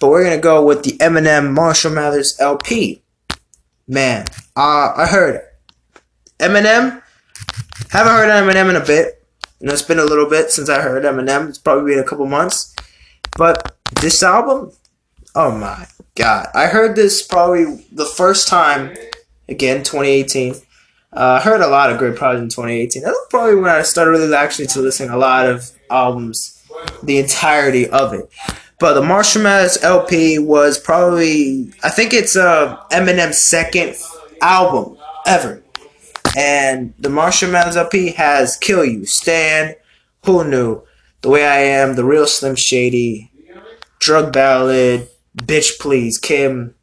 but 0.00 0.08
we're 0.08 0.24
gonna 0.24 0.38
go 0.38 0.64
with 0.64 0.82
the 0.82 0.92
eminem 0.98 1.52
marshall 1.52 1.92
mathers 1.92 2.38
lp 2.40 3.02
man 3.86 4.24
uh, 4.56 4.92
i 4.96 5.06
heard 5.06 5.40
eminem 6.38 7.02
haven't 7.90 8.12
heard 8.12 8.30
Eminem 8.30 8.70
in 8.70 8.76
a 8.76 8.84
bit. 8.84 9.22
You 9.60 9.66
know, 9.66 9.72
it's 9.74 9.82
been 9.82 9.98
a 9.98 10.04
little 10.04 10.28
bit 10.28 10.50
since 10.50 10.68
I 10.68 10.80
heard 10.80 11.04
Eminem. 11.04 11.48
It's 11.48 11.58
probably 11.58 11.92
been 11.92 12.02
a 12.02 12.06
couple 12.06 12.26
months. 12.26 12.74
But 13.36 13.76
this 14.00 14.22
album, 14.22 14.72
oh 15.34 15.52
my 15.52 15.86
god. 16.14 16.48
I 16.54 16.66
heard 16.66 16.96
this 16.96 17.22
probably 17.22 17.86
the 17.92 18.04
first 18.04 18.48
time, 18.48 18.96
again, 19.48 19.78
2018. 19.78 20.54
Uh, 20.54 20.56
I 21.14 21.40
heard 21.40 21.60
a 21.60 21.68
lot 21.68 21.90
of 21.90 21.98
great 21.98 22.16
projects 22.16 22.42
in 22.42 22.48
2018. 22.48 23.02
That 23.02 23.10
was 23.10 23.26
probably 23.28 23.56
when 23.56 23.70
I 23.70 23.82
started 23.82 24.12
really 24.12 24.34
actually 24.34 24.68
to 24.68 24.80
listen 24.80 25.08
to 25.08 25.14
a 25.14 25.18
lot 25.18 25.46
of 25.46 25.70
albums, 25.90 26.61
the 27.02 27.18
entirety 27.18 27.88
of 27.88 28.12
it. 28.12 28.30
But 28.78 28.94
the 28.94 29.02
Marshall 29.02 29.42
Mathers 29.42 29.82
LP 29.82 30.38
was 30.38 30.76
probably, 30.76 31.72
I 31.84 31.90
think 31.90 32.12
it's 32.12 32.34
uh, 32.34 32.76
Eminem's 32.90 33.38
second 33.38 33.94
album 34.40 34.98
ever. 35.26 35.62
And 36.36 36.92
the 36.98 37.08
Marshall 37.08 37.50
Mathers 37.50 37.76
LP 37.76 38.12
has 38.12 38.56
Kill 38.56 38.84
You, 38.84 39.04
Stand, 39.04 39.76
Who 40.24 40.42
Knew, 40.42 40.82
The 41.20 41.28
Way 41.28 41.46
I 41.46 41.58
Am, 41.58 41.94
The 41.94 42.04
Real 42.04 42.26
Slim 42.26 42.56
Shady, 42.56 43.30
Drug 44.00 44.32
Ballad, 44.32 45.08
Bitch 45.36 45.78
Please, 45.78 46.18
Kim, 46.18 46.74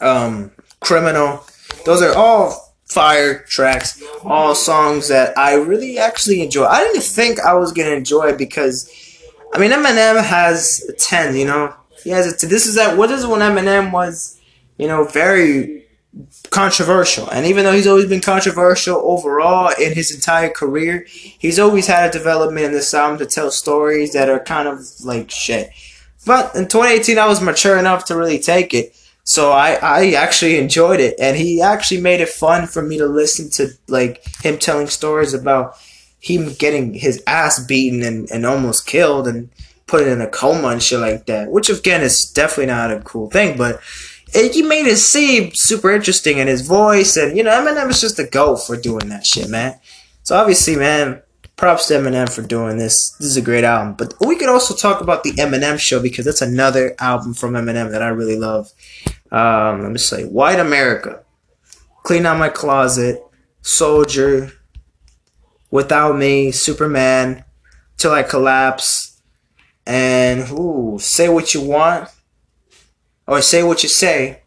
um, 0.00 0.52
Criminal. 0.80 1.44
Those 1.84 2.00
are 2.00 2.14
all 2.14 2.63
fire 2.94 3.40
tracks, 3.40 4.02
all 4.22 4.54
songs 4.54 5.08
that 5.08 5.36
I 5.36 5.54
really 5.54 5.98
actually 5.98 6.42
enjoy. 6.42 6.64
I 6.64 6.78
didn't 6.84 7.02
think 7.02 7.40
I 7.40 7.54
was 7.54 7.72
gonna 7.72 7.90
enjoy 7.90 8.36
because, 8.36 8.88
I 9.52 9.58
mean, 9.58 9.72
Eminem 9.72 10.24
has 10.24 10.84
a 10.88 10.92
ten. 10.92 11.36
You 11.36 11.46
know, 11.46 11.74
he 12.02 12.10
has 12.10 12.32
a. 12.32 12.36
T- 12.36 12.46
this 12.46 12.66
is 12.66 12.76
that. 12.76 12.96
What 12.96 13.10
is 13.10 13.26
when 13.26 13.40
Eminem 13.40 13.92
was, 13.92 14.40
you 14.78 14.86
know, 14.86 15.04
very 15.04 15.84
controversial. 16.50 17.28
And 17.30 17.46
even 17.46 17.64
though 17.64 17.72
he's 17.72 17.86
always 17.86 18.06
been 18.06 18.20
controversial 18.20 18.98
overall 18.98 19.72
in 19.80 19.94
his 19.94 20.14
entire 20.14 20.48
career, 20.48 21.04
he's 21.08 21.58
always 21.58 21.86
had 21.88 22.08
a 22.08 22.12
development 22.12 22.66
in 22.66 22.72
this 22.72 22.94
album 22.94 23.18
to 23.18 23.26
tell 23.26 23.50
stories 23.50 24.12
that 24.12 24.28
are 24.28 24.38
kind 24.38 24.68
of 24.68 24.80
like 25.02 25.30
shit. 25.30 25.70
But 26.24 26.54
in 26.54 26.68
2018, 26.68 27.18
I 27.18 27.26
was 27.26 27.40
mature 27.40 27.78
enough 27.78 28.04
to 28.06 28.16
really 28.16 28.38
take 28.38 28.72
it. 28.72 28.96
So 29.24 29.52
I, 29.52 29.78
I 29.82 30.12
actually 30.12 30.58
enjoyed 30.58 31.00
it. 31.00 31.14
And 31.18 31.36
he 31.36 31.60
actually 31.60 32.00
made 32.00 32.20
it 32.20 32.28
fun 32.28 32.66
for 32.66 32.82
me 32.82 32.98
to 32.98 33.06
listen 33.06 33.50
to 33.52 33.70
like 33.88 34.24
him 34.42 34.58
telling 34.58 34.86
stories 34.86 35.34
about 35.34 35.76
him 36.20 36.54
getting 36.58 36.94
his 36.94 37.22
ass 37.26 37.64
beaten 37.64 38.02
and, 38.02 38.30
and 38.30 38.46
almost 38.46 38.86
killed 38.86 39.26
and 39.26 39.50
put 39.86 40.06
in 40.06 40.20
a 40.20 40.26
coma 40.26 40.68
and 40.68 40.82
shit 40.82 41.00
like 41.00 41.26
that. 41.26 41.50
Which 41.50 41.68
again 41.68 42.02
is 42.02 42.30
definitely 42.30 42.66
not 42.66 42.90
a 42.90 43.00
cool 43.00 43.30
thing, 43.30 43.56
but 43.56 43.80
he 44.34 44.62
made 44.62 44.86
it 44.86 44.96
seem 44.96 45.52
super 45.54 45.92
interesting 45.92 46.38
in 46.38 46.48
his 46.48 46.66
voice, 46.66 47.16
and 47.16 47.36
you 47.36 47.44
know, 47.44 47.50
Eminem 47.50 47.90
is 47.90 48.00
just 48.00 48.18
a 48.18 48.24
go 48.24 48.56
for 48.56 48.76
doing 48.76 49.08
that 49.08 49.24
shit, 49.24 49.48
man. 49.48 49.78
So 50.24 50.36
obviously, 50.36 50.74
man, 50.76 51.22
props 51.56 51.86
to 51.86 51.94
Eminem 51.94 52.28
for 52.28 52.42
doing 52.42 52.78
this. 52.78 53.14
This 53.20 53.28
is 53.28 53.36
a 53.36 53.42
great 53.42 53.62
album. 53.62 53.94
But 53.94 54.14
we 54.20 54.36
could 54.36 54.48
also 54.48 54.74
talk 54.74 55.00
about 55.00 55.22
the 55.22 55.32
Eminem 55.32 55.78
Show 55.78 56.02
because 56.02 56.24
that's 56.24 56.42
another 56.42 56.96
album 56.98 57.34
from 57.34 57.52
Eminem 57.52 57.90
that 57.92 58.02
I 58.02 58.08
really 58.08 58.36
love. 58.36 58.72
Um, 59.34 59.82
let 59.82 59.90
me 59.90 59.98
say, 59.98 60.22
White 60.26 60.60
America, 60.60 61.24
Clean 62.04 62.24
Out 62.24 62.38
My 62.38 62.48
Closet, 62.48 63.20
Soldier, 63.62 64.52
Without 65.72 66.16
Me, 66.16 66.52
Superman, 66.52 67.42
Till 67.96 68.12
I 68.12 68.22
Collapse, 68.22 69.20
and 69.84 70.48
ooh, 70.52 70.98
Say 71.00 71.28
What 71.28 71.52
You 71.52 71.62
Want. 71.62 72.08
Or 73.26 73.42
Say 73.42 73.64
What 73.64 73.82
You 73.82 73.88
Say, 73.88 74.42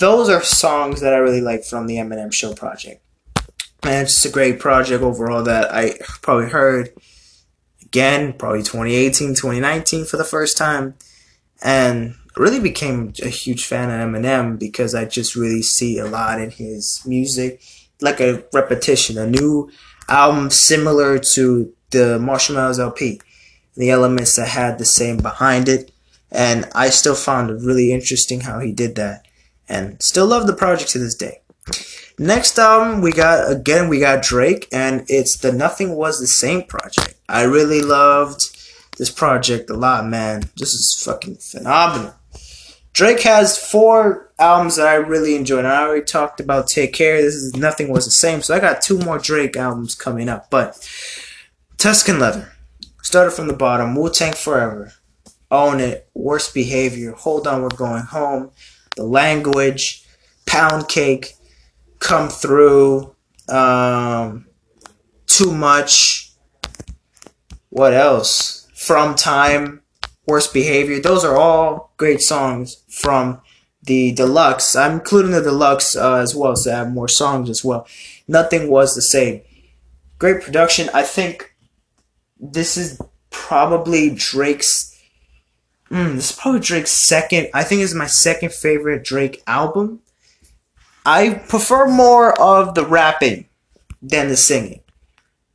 those 0.00 0.28
are 0.28 0.42
songs 0.42 1.00
that 1.00 1.14
I 1.14 1.16
really 1.16 1.40
like 1.40 1.64
from 1.64 1.86
the 1.86 1.96
Eminem 1.96 2.30
Show 2.30 2.52
project. 2.52 3.02
Man, 3.86 4.02
it's 4.02 4.12
just 4.12 4.26
a 4.26 4.28
great 4.28 4.60
project 4.60 5.02
overall 5.02 5.44
that 5.44 5.72
I 5.72 5.94
probably 6.20 6.50
heard 6.50 6.90
again, 7.82 8.34
probably 8.34 8.62
2018, 8.62 9.30
2019 9.30 10.04
for 10.04 10.18
the 10.18 10.24
first 10.24 10.58
time, 10.58 10.94
and 11.62 12.16
really 12.36 12.60
became 12.60 13.12
a 13.22 13.28
huge 13.28 13.64
fan 13.66 13.90
of 13.90 14.08
Eminem 14.08 14.58
because 14.58 14.94
I 14.94 15.04
just 15.04 15.36
really 15.36 15.62
see 15.62 15.98
a 15.98 16.06
lot 16.06 16.40
in 16.40 16.50
his 16.50 17.02
music, 17.06 17.62
like 18.00 18.20
a 18.20 18.44
repetition, 18.52 19.18
a 19.18 19.26
new 19.26 19.70
album 20.08 20.50
similar 20.50 21.18
to 21.34 21.72
the 21.90 22.18
Marshmallows 22.18 22.78
LP. 22.78 23.20
The 23.76 23.90
elements 23.90 24.36
that 24.36 24.48
had 24.48 24.78
the 24.78 24.84
same 24.84 25.16
behind 25.16 25.68
it 25.68 25.90
and 26.34 26.68
I 26.74 26.90
still 26.90 27.14
found 27.14 27.50
it 27.50 27.62
really 27.62 27.92
interesting 27.92 28.40
how 28.40 28.58
he 28.58 28.72
did 28.72 28.96
that. 28.96 29.26
And 29.68 30.02
still 30.02 30.26
love 30.26 30.46
the 30.46 30.52
project 30.52 30.90
to 30.90 30.98
this 30.98 31.14
day. 31.14 31.40
Next 32.18 32.58
album 32.58 33.00
we 33.00 33.12
got 33.12 33.50
again 33.50 33.88
we 33.88 34.00
got 34.00 34.22
Drake 34.22 34.68
and 34.70 35.04
it's 35.08 35.38
the 35.38 35.52
Nothing 35.52 35.94
Was 35.94 36.20
the 36.20 36.26
Same 36.26 36.64
project. 36.64 37.14
I 37.28 37.44
really 37.44 37.80
loved 37.80 38.53
this 38.96 39.10
project 39.10 39.70
a 39.70 39.74
lot, 39.74 40.06
man. 40.06 40.44
This 40.56 40.72
is 40.72 41.02
fucking 41.04 41.36
phenomenal. 41.36 42.14
Drake 42.92 43.22
has 43.22 43.58
four 43.58 44.32
albums 44.38 44.76
that 44.76 44.86
I 44.86 44.94
really 44.94 45.34
enjoyed. 45.34 45.64
I 45.64 45.82
already 45.82 46.04
talked 46.04 46.38
about 46.38 46.68
Take 46.68 46.92
Care. 46.92 47.20
This 47.20 47.34
is 47.34 47.56
Nothing 47.56 47.90
Was 47.90 48.04
the 48.04 48.12
Same. 48.12 48.40
So 48.40 48.54
I 48.54 48.60
got 48.60 48.82
two 48.82 48.98
more 48.98 49.18
Drake 49.18 49.56
albums 49.56 49.94
coming 49.94 50.28
up. 50.28 50.48
But 50.48 50.88
Tuscan 51.76 52.20
Leather. 52.20 52.52
Started 53.02 53.32
from 53.32 53.48
the 53.48 53.52
bottom. 53.52 53.96
Wu 53.96 54.10
Tang 54.10 54.32
Forever. 54.32 54.92
Own 55.50 55.80
It, 55.80 56.08
Worst 56.14 56.52
Behavior, 56.52 57.12
Hold 57.12 57.46
On, 57.46 57.62
We're 57.62 57.68
Going 57.68 58.02
Home, 58.02 58.50
The 58.96 59.04
Language, 59.04 60.04
Pound 60.46 60.88
Cake, 60.88 61.34
Come 62.00 62.28
Through, 62.28 63.14
um, 63.48 64.46
Too 65.26 65.52
Much, 65.52 66.32
what 67.70 67.94
else? 67.94 68.63
From 68.86 69.14
Time, 69.14 69.82
Worst 70.26 70.52
Behavior. 70.52 71.00
Those 71.00 71.24
are 71.24 71.36
all 71.36 71.92
great 71.96 72.20
songs 72.20 72.82
from 72.88 73.40
the 73.82 74.12
deluxe. 74.12 74.76
I'm 74.76 74.92
including 74.92 75.32
the 75.32 75.42
deluxe 75.42 75.96
uh, 75.96 76.16
as 76.16 76.34
well, 76.34 76.56
so 76.56 76.72
I 76.72 76.76
have 76.76 76.92
more 76.92 77.08
songs 77.08 77.48
as 77.48 77.64
well. 77.64 77.86
Nothing 78.28 78.68
was 78.68 78.94
the 78.94 79.02
same. 79.02 79.42
Great 80.18 80.42
production. 80.42 80.90
I 80.94 81.02
think 81.02 81.54
this 82.38 82.76
is 82.76 83.00
probably 83.30 84.10
Drake's 84.10 84.94
Mm, 85.90 86.16
this 86.16 86.30
is 86.30 86.36
probably 86.36 86.60
Drake's 86.60 87.06
second. 87.06 87.48
I 87.54 87.62
think 87.62 87.80
is 87.82 87.94
my 87.94 88.06
second 88.06 88.52
favorite 88.52 89.04
Drake 89.04 89.42
album. 89.46 90.00
I 91.06 91.34
prefer 91.34 91.86
more 91.86 92.40
of 92.40 92.74
the 92.74 92.84
rapping 92.84 93.46
than 94.02 94.28
the 94.28 94.36
singing, 94.36 94.80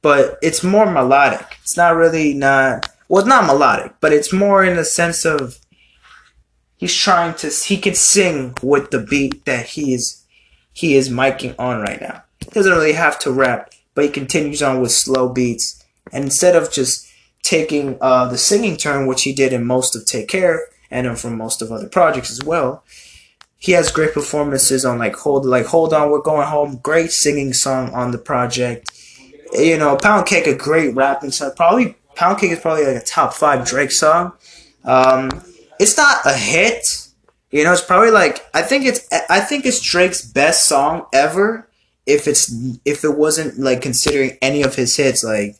but 0.01 0.37
it's 0.41 0.63
more 0.63 0.89
melodic. 0.89 1.57
It's 1.63 1.75
not 1.75 1.95
really 1.95 2.33
not 2.33 2.87
well, 3.09 3.19
it's 3.19 3.27
not 3.27 3.45
melodic, 3.45 3.95
but 3.99 4.13
it's 4.13 4.31
more 4.31 4.63
in 4.63 4.77
the 4.77 4.85
sense 4.85 5.25
of 5.25 5.59
he's 6.77 6.95
trying 6.95 7.33
to 7.35 7.49
he 7.49 7.77
can 7.77 7.95
sing 7.95 8.55
with 8.61 8.91
the 8.91 8.99
beat 8.99 9.43
that 9.45 9.65
he 9.65 9.93
is 9.93 10.23
he 10.71 10.95
is 10.95 11.09
miking 11.09 11.55
on 11.59 11.81
right 11.81 11.99
now. 11.99 12.23
He 12.39 12.51
doesn't 12.51 12.71
really 12.71 12.93
have 12.93 13.19
to 13.19 13.31
rap, 13.31 13.73
but 13.95 14.05
he 14.05 14.09
continues 14.11 14.61
on 14.61 14.79
with 14.79 14.91
slow 14.91 15.27
beats, 15.27 15.83
and 16.13 16.23
instead 16.23 16.55
of 16.55 16.71
just 16.71 17.07
taking 17.41 17.97
uh, 17.99 18.27
the 18.27 18.37
singing 18.37 18.77
turn, 18.77 19.07
which 19.07 19.23
he 19.23 19.33
did 19.33 19.53
in 19.53 19.65
most 19.65 19.95
of 19.95 20.05
Take 20.05 20.27
Care 20.27 20.67
and 20.91 21.17
from 21.17 21.37
most 21.37 21.61
of 21.61 21.71
other 21.71 21.87
projects 21.87 22.31
as 22.31 22.43
well. 22.43 22.83
He 23.57 23.73
has 23.73 23.91
great 23.91 24.13
performances 24.13 24.85
on 24.85 24.99
like 24.99 25.15
Hold 25.17 25.45
like 25.45 25.65
Hold 25.65 25.93
On, 25.93 26.09
We're 26.09 26.21
Going 26.21 26.47
Home, 26.47 26.77
great 26.77 27.11
singing 27.11 27.53
song 27.53 27.93
on 27.93 28.11
the 28.11 28.17
project. 28.17 28.89
You 29.53 29.77
know, 29.77 29.97
Pound 29.97 30.27
Cake, 30.27 30.47
a 30.47 30.55
great 30.55 30.95
rapping 30.95 31.31
song. 31.31 31.51
Probably 31.55 31.95
Pound 32.19 32.37
Cake 32.37 32.51
is 32.51 32.59
probably 32.59 32.85
like 32.85 33.01
a 33.01 33.05
top 33.05 33.33
five 33.33 33.65
Drake 33.65 33.91
song. 33.91 34.33
Um, 34.83 35.29
it's 35.79 35.95
not 35.95 36.17
a 36.25 36.33
hit. 36.33 36.85
You 37.49 37.63
know, 37.63 37.71
it's 37.71 37.81
probably 37.81 38.11
like 38.11 38.45
I 38.53 38.61
think 38.61 38.85
it's 38.85 39.07
I 39.29 39.39
think 39.39 39.65
it's 39.65 39.79
Drake's 39.79 40.21
best 40.21 40.65
song 40.65 41.05
ever. 41.13 41.69
If 42.05 42.27
it's 42.27 42.53
if 42.83 43.05
it 43.05 43.17
wasn't 43.17 43.57
like 43.57 43.81
considering 43.81 44.37
any 44.41 44.63
of 44.63 44.75
his 44.75 44.97
hits, 44.97 45.23
like 45.23 45.55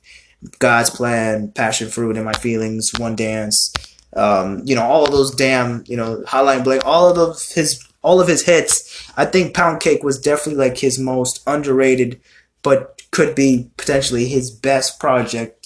God's 0.60 0.90
Plan, 0.90 1.54
Passion 1.54 1.88
Fruit, 1.88 2.18
and 2.18 2.26
My 2.26 2.34
Feelings, 2.34 2.92
One 2.98 3.16
Dance, 3.16 3.74
um, 4.18 4.62
you 4.66 4.76
know, 4.76 4.84
all 4.84 5.10
those 5.10 5.34
damn, 5.34 5.86
you 5.88 5.96
know, 5.96 6.24
Hotline 6.28 6.66
Bling, 6.66 6.82
all 6.84 7.10
of 7.10 7.16
those 7.16 7.54
his 7.54 7.82
all 8.02 8.20
of 8.20 8.28
his 8.28 8.46
hits. 8.46 9.10
I 9.16 9.24
think 9.24 9.56
Pound 9.56 9.80
Cake 9.80 10.04
was 10.04 10.20
definitely 10.20 10.68
like 10.68 10.78
his 10.78 11.00
most 11.00 11.42
underrated, 11.48 12.20
but 12.64 13.02
could 13.12 13.34
be 13.34 13.70
potentially 13.78 14.28
his 14.28 14.52
best 14.52 15.00
project, 15.00 15.59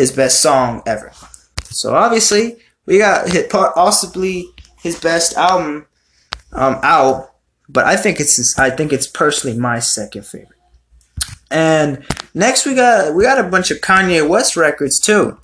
his 0.00 0.10
best 0.10 0.40
song 0.40 0.82
ever. 0.86 1.12
So 1.64 1.94
obviously 1.94 2.56
we 2.86 2.98
got 2.98 3.28
hit 3.28 3.50
possibly 3.50 4.46
his 4.82 4.98
best 4.98 5.36
album 5.36 5.86
um, 6.52 6.80
out, 6.82 7.30
but 7.68 7.84
I 7.84 7.96
think 7.96 8.18
it's 8.18 8.58
I 8.58 8.70
think 8.70 8.92
it's 8.92 9.06
personally 9.06 9.56
my 9.58 9.78
second 9.78 10.26
favorite. 10.26 10.58
And 11.50 12.04
next 12.34 12.64
we 12.66 12.74
got 12.74 13.14
we 13.14 13.24
got 13.24 13.38
a 13.38 13.48
bunch 13.48 13.70
of 13.70 13.80
Kanye 13.80 14.26
West 14.26 14.56
records 14.56 14.98
too. 14.98 15.38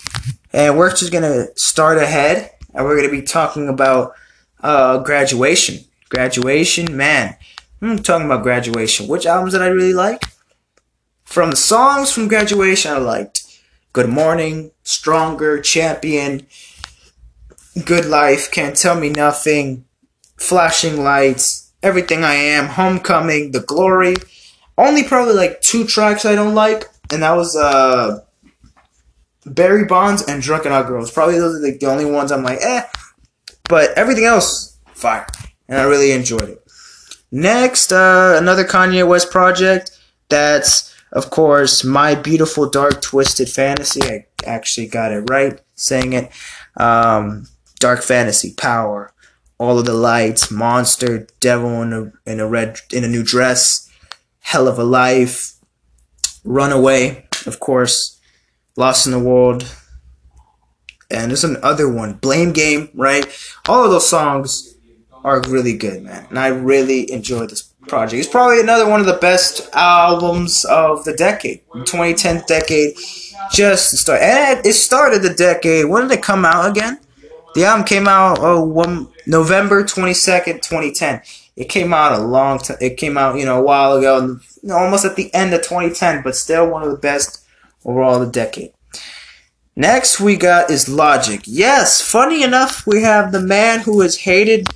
And 0.53 0.79
we're 0.79 0.91
just 0.91 1.13
gonna 1.13 1.47
start 1.57 1.99
ahead 1.99 2.51
and 2.75 2.85
we're 2.85 2.97
gonna 2.97 3.11
be 3.11 3.23
talking 3.23 3.69
about 3.69 4.15
uh, 4.63 4.99
graduation. 4.99 5.85
Graduation, 6.09 6.97
man. 6.97 7.37
I'm 7.83 7.99
talking 7.99 8.27
about 8.27 8.43
graduation. 8.43 9.07
Which 9.07 9.27
albums 9.27 9.53
did 9.53 9.61
I 9.61 9.67
really 9.67 9.93
like? 9.93 10.25
From 11.25 11.51
the 11.51 11.57
songs 11.57 12.11
from 12.11 12.29
graduation 12.29 12.93
I 12.93 12.99
liked 12.99 13.46
Good 13.97 14.11
Morning, 14.11 14.73
Stronger, 14.83 15.59
Champion, 15.59 16.47
Good 17.83 18.05
Life, 18.05 18.51
Can't 18.51 18.77
Tell 18.77 18.95
Me 18.95 19.09
Nothing, 19.09 19.87
Flashing 20.37 21.03
Lights, 21.03 21.73
Everything 21.83 22.23
I 22.23 22.35
Am, 22.35 22.67
Homecoming, 22.67 23.53
The 23.53 23.61
Glory, 23.61 24.17
only 24.77 25.03
probably 25.03 25.33
like 25.33 25.63
two 25.63 25.87
tracks 25.87 26.27
I 26.27 26.35
don't 26.35 26.55
like, 26.55 26.85
and 27.11 27.23
that 27.23 27.35
was 27.37 27.57
uh 27.57 28.21
Barry 29.47 29.87
Bonds 29.87 30.23
and 30.25 30.43
Drunk 30.43 30.67
and 30.67 30.75
Hot 30.75 30.89
Girls. 30.89 31.11
Probably 31.11 31.39
those 31.39 31.57
are 31.59 31.67
like 31.67 31.81
the 31.81 31.87
only 31.87 32.05
ones 32.05 32.31
I'm 32.31 32.43
like, 32.43 32.59
eh. 32.61 32.83
But 33.67 33.97
everything 33.97 34.27
else, 34.27 34.77
fire. 34.93 35.27
And 35.71 35.79
I 35.79 35.85
really 35.85 36.13
enjoyed 36.13 36.51
it. 36.51 36.63
Next, 37.33 37.93
uh, 37.93 38.37
another 38.39 38.65
Kanye 38.67 39.09
West 39.09 39.31
project. 39.31 39.99
That's, 40.29 40.95
of 41.17 41.31
course, 41.31 41.83
My 41.83 42.15
Beautiful 42.15 42.69
Dark 42.69 43.01
Twisted 43.01 43.49
Fantasy. 43.49 44.03
I 44.03 44.27
actually 44.45 44.87
got 44.87 45.13
it 45.13 45.31
right 45.31 45.59
saying 45.75 46.13
it. 46.13 46.31
Um, 46.77 47.47
Dark 47.81 48.03
Fantasy, 48.03 48.53
Power, 48.53 49.15
All 49.59 49.79
of 49.79 49.87
the 49.87 49.95
Lights, 49.95 50.51
Monster, 50.51 51.27
Devil 51.41 51.81
in 51.83 51.93
a, 51.95 52.31
in 52.31 52.39
a 52.39 52.47
red 52.47 52.81
in 52.93 53.03
a 53.03 53.09
new 53.09 53.23
dress, 53.23 53.91
Hell 54.41 54.69
of 54.69 54.79
a 54.79 54.85
Life, 54.85 55.55
Runaway, 56.45 57.27
of 57.47 57.61
course, 57.61 58.21
Lost 58.77 59.07
in 59.07 59.13
the 59.13 59.19
World, 59.19 59.75
and 61.11 61.31
there's 61.31 61.45
another 61.45 61.91
one, 61.91 62.15
Blame 62.15 62.53
Game, 62.53 62.91
right? 62.93 63.27
All 63.67 63.85
of 63.85 63.91
those 63.91 64.09
songs 64.09 64.77
are 65.25 65.41
really 65.49 65.79
good, 65.79 66.03
man, 66.03 66.27
and 66.29 66.39
I 66.39 66.49
really 66.49 67.11
enjoy 67.11 67.47
this 67.47 67.66
project. 67.89 68.21
It's 68.21 68.29
probably 68.29 68.61
another 68.61 68.89
one 68.89 69.01
of 69.01 69.07
the 69.07 69.19
best 69.19 69.69
albums 69.73 70.65
of 70.65 71.05
the 71.05 71.13
decade, 71.13 71.63
2010 71.73 72.45
decade. 72.47 72.97
Just 73.53 73.97
start, 73.97 74.23
and 74.23 74.65
it 74.67 74.73
started 74.73 75.23
the 75.23 75.35
decade. 75.35 75.87
When 75.87 76.09
did 76.09 76.19
it 76.19 76.23
come 76.23 76.45
out 76.45 76.69
again? 76.71 76.99
The 77.55 77.65
album 77.65 77.87
came 77.87 78.09
out 78.09 78.39
oh, 78.41 78.63
one, 78.63 79.09
November 79.27 79.83
22nd, 79.83 80.63
2010. 80.63 81.23
It 81.57 81.71
came 81.71 81.95
out 81.95 82.19
a 82.19 82.23
long 82.23 82.59
time. 82.59 82.77
It 82.81 82.99
came 82.99 83.17
out, 83.17 83.39
you 83.39 83.47
know, 83.47 83.59
a 83.59 83.63
while 83.63 83.97
ago, 83.97 84.39
almost 84.71 85.05
at 85.05 85.17
the 85.17 85.33
end 85.35 85.55
of 85.55 85.63
2010, 85.63 86.23
but 86.23 86.37
still 86.37 86.69
one 86.69 86.83
of 86.83 86.91
the 86.91 86.99
best 86.99 87.47
overall 87.85 88.21
of 88.21 88.27
the 88.27 88.33
decade. 88.33 88.73
Next 89.75 90.21
we 90.21 90.37
got 90.37 90.71
is 90.71 90.89
Logic. 90.89 91.41
Yes, 91.45 92.01
funny 92.01 92.43
enough, 92.43 92.87
we 92.87 93.03
have 93.03 93.33
the 93.33 93.41
man 93.41 93.81
who 93.81 94.01
is 94.03 94.19
hated, 94.19 94.69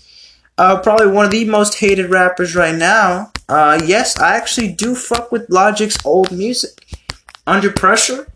uh, 0.60 0.78
probably 0.78 1.06
one 1.06 1.24
of 1.24 1.30
the 1.30 1.46
most 1.46 1.78
hated 1.78 2.10
rappers 2.10 2.54
right 2.54 2.76
now. 2.76 3.32
Uh, 3.48 3.80
yes, 3.82 4.18
I 4.20 4.36
actually 4.36 4.70
do 4.70 4.94
fuck 4.94 5.32
with 5.32 5.48
Logic's 5.48 5.96
old 6.04 6.30
music. 6.30 6.86
Under 7.46 7.72
Pressure, 7.72 8.30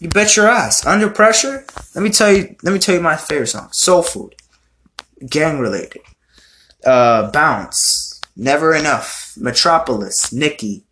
you 0.00 0.08
bet 0.08 0.36
your 0.36 0.48
ass. 0.48 0.84
Under 0.84 1.08
Pressure, 1.08 1.64
let 1.94 2.02
me 2.02 2.10
tell 2.10 2.32
you, 2.32 2.56
let 2.64 2.72
me 2.72 2.80
tell 2.80 2.96
you 2.96 3.00
my 3.00 3.14
favorite 3.16 3.46
song. 3.46 3.68
Soul 3.70 4.02
Food, 4.02 4.34
gang 5.30 5.60
related. 5.60 6.02
Uh, 6.84 7.30
Bounce, 7.30 8.20
Never 8.36 8.74
Enough, 8.74 9.34
Metropolis, 9.36 10.32
Nikki, 10.32 10.82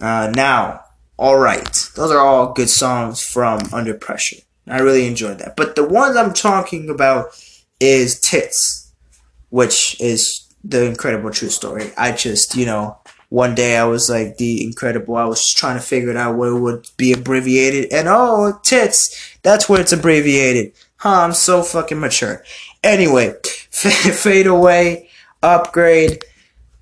uh, 0.00 0.30
Now, 0.32 0.84
all 1.18 1.38
right. 1.38 1.90
Those 1.96 2.12
are 2.12 2.20
all 2.20 2.52
good 2.52 2.70
songs 2.70 3.20
from 3.20 3.58
Under 3.72 3.94
Pressure. 3.94 4.42
I 4.68 4.78
really 4.78 5.08
enjoyed 5.08 5.40
that. 5.40 5.56
But 5.56 5.74
the 5.74 5.84
ones 5.84 6.16
I'm 6.16 6.32
talking 6.32 6.88
about 6.88 7.30
is 7.80 8.20
Tits, 8.20 8.79
which 9.50 10.00
is 10.00 10.46
the 10.64 10.86
incredible 10.86 11.30
true 11.30 11.48
story. 11.48 11.90
I 11.96 12.12
just, 12.12 12.56
you 12.56 12.66
know, 12.66 12.98
one 13.30 13.54
day 13.54 13.76
I 13.76 13.84
was 13.84 14.10
like 14.10 14.36
the 14.38 14.64
incredible. 14.64 15.16
I 15.16 15.24
was 15.24 15.52
trying 15.52 15.76
to 15.76 15.82
figure 15.82 16.10
it 16.10 16.16
out 16.16 16.36
what 16.36 16.48
it 16.48 16.58
would 16.58 16.88
be 16.96 17.12
abbreviated, 17.12 17.92
and 17.92 18.08
oh, 18.08 18.58
tits. 18.62 19.36
That's 19.42 19.68
where 19.68 19.80
it's 19.80 19.92
abbreviated. 19.92 20.72
Huh? 20.96 21.22
I'm 21.22 21.32
so 21.32 21.62
fucking 21.62 22.00
mature. 22.00 22.44
Anyway, 22.82 23.34
fade 23.70 24.46
away, 24.46 25.08
upgrade. 25.42 26.24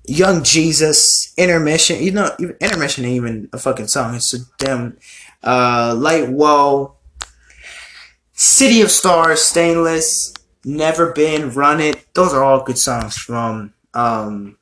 Young 0.05 0.43
Jesus, 0.43 1.35
intermission. 1.37 2.01
You 2.01 2.11
know, 2.11 2.35
intermission 2.59 3.05
ain't 3.05 3.15
even 3.15 3.49
a 3.53 3.59
fucking 3.59 3.87
song. 3.87 4.15
It's 4.15 4.33
a 4.33 4.39
damn 4.57 4.97
uh, 5.43 5.95
light 5.95 6.29
whoa. 6.29 6.95
City 8.33 8.81
of 8.81 8.89
Stars, 8.89 9.41
Stainless, 9.41 10.33
Never 10.69 11.11
Been, 11.11 11.51
Run 11.51 11.79
It. 11.79 12.13
Those 12.13 12.33
are 12.33 12.43
all 12.43 12.63
good 12.63 12.77
songs 12.77 13.15
from 13.15 13.73
um, 13.93 14.57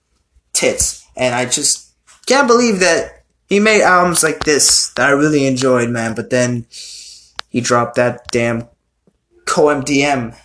Tits, 0.53 1.05
and 1.15 1.35
I 1.35 1.45
just 1.45 1.91
can't 2.25 2.47
believe 2.47 2.79
that 2.79 3.23
he 3.47 3.59
made 3.59 3.81
albums 3.81 4.23
like 4.23 4.43
this 4.43 4.91
that 4.95 5.09
I 5.09 5.11
really 5.11 5.45
enjoyed, 5.45 5.89
man. 5.89 6.15
But 6.15 6.29
then 6.29 6.65
he 7.49 7.61
dropped 7.61 7.95
that 7.95 8.27
damn 8.31 8.67
Co-MDM, 9.45 10.37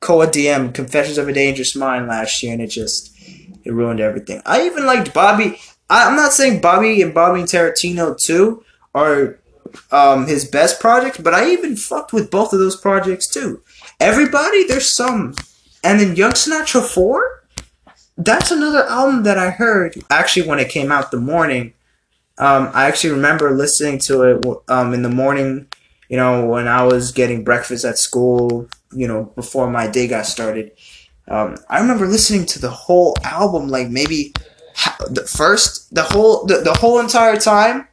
Co-DM, 0.00 0.74
Confessions 0.74 1.18
of 1.18 1.28
a 1.28 1.32
Dangerous 1.32 1.76
Mind 1.76 2.06
last 2.08 2.42
year, 2.42 2.52
and 2.52 2.62
it 2.62 2.68
just 2.68 3.16
it 3.64 3.72
ruined 3.72 4.00
everything. 4.00 4.42
I 4.44 4.66
even 4.66 4.86
liked 4.86 5.14
Bobby. 5.14 5.60
I, 5.88 6.08
am 6.08 6.16
not 6.16 6.32
saying 6.32 6.60
Bobby 6.60 7.02
and 7.02 7.14
Bobby 7.14 7.40
and 7.40 7.48
Tarantino 7.48 8.20
too 8.20 8.64
are 8.94 9.38
um, 9.92 10.26
his 10.26 10.44
best 10.44 10.80
projects, 10.80 11.18
but 11.18 11.34
I 11.34 11.50
even 11.50 11.76
fucked 11.76 12.12
with 12.12 12.30
both 12.30 12.52
of 12.52 12.58
those 12.58 12.76
projects 12.76 13.28
too. 13.28 13.62
Everybody, 14.00 14.64
there's 14.64 14.94
some, 14.94 15.34
and 15.84 16.00
then 16.00 16.16
Young 16.16 16.32
Sinatra 16.32 16.82
Four. 16.82 17.44
That's 18.16 18.50
another 18.50 18.84
album 18.84 19.22
that 19.22 19.38
I 19.38 19.50
heard 19.50 19.94
actually 20.10 20.48
when 20.48 20.58
it 20.58 20.68
came 20.68 20.90
out 20.90 21.10
the 21.10 21.20
morning. 21.20 21.74
Um, 22.38 22.70
I 22.74 22.86
actually 22.86 23.10
remember 23.10 23.50
listening 23.50 23.98
to 24.00 24.22
it 24.22 24.46
um, 24.68 24.94
in 24.94 25.02
the 25.02 25.08
morning. 25.08 25.68
You 26.08 26.16
know, 26.16 26.46
when 26.46 26.66
I 26.66 26.82
was 26.82 27.12
getting 27.12 27.44
breakfast 27.44 27.84
at 27.84 27.98
school. 27.98 28.68
You 28.92 29.06
know, 29.06 29.32
before 29.36 29.70
my 29.70 29.86
day 29.86 30.08
got 30.08 30.26
started 30.26 30.72
um, 31.30 31.56
I 31.68 31.80
remember 31.80 32.06
listening 32.06 32.44
to 32.46 32.58
the 32.58 32.70
whole 32.70 33.14
album, 33.22 33.68
like 33.68 33.88
maybe 33.88 34.34
the 35.08 35.22
first, 35.22 35.94
the 35.94 36.02
whole, 36.02 36.44
the, 36.46 36.56
the 36.58 36.74
whole 36.74 36.98
entire 36.98 37.36
time. 37.36 37.86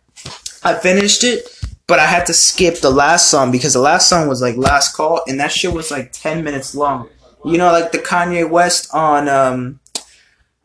I 0.64 0.74
finished 0.74 1.24
it, 1.24 1.48
but 1.88 2.00
I 2.00 2.06
had 2.06 2.26
to 2.26 2.34
skip 2.34 2.80
the 2.80 2.90
last 2.90 3.32
song 3.32 3.52
because 3.52 3.74
the 3.74 3.80
last 3.80 4.10
song 4.10 4.28
was 4.28 4.42
like 4.42 4.58
Last 4.58 4.96
Call, 4.96 5.22
and 5.28 5.40
that 5.40 5.52
shit 5.52 5.74
was 5.74 5.90
like 5.90 6.12
ten 6.12 6.44
minutes 6.44 6.76
long. 6.76 7.10
You 7.46 7.58
know, 7.58 7.72
like 7.72 7.94
the 7.94 8.00
Kanye 8.00 8.50
West 8.50 8.94
on 8.94 9.30
um 9.30 9.80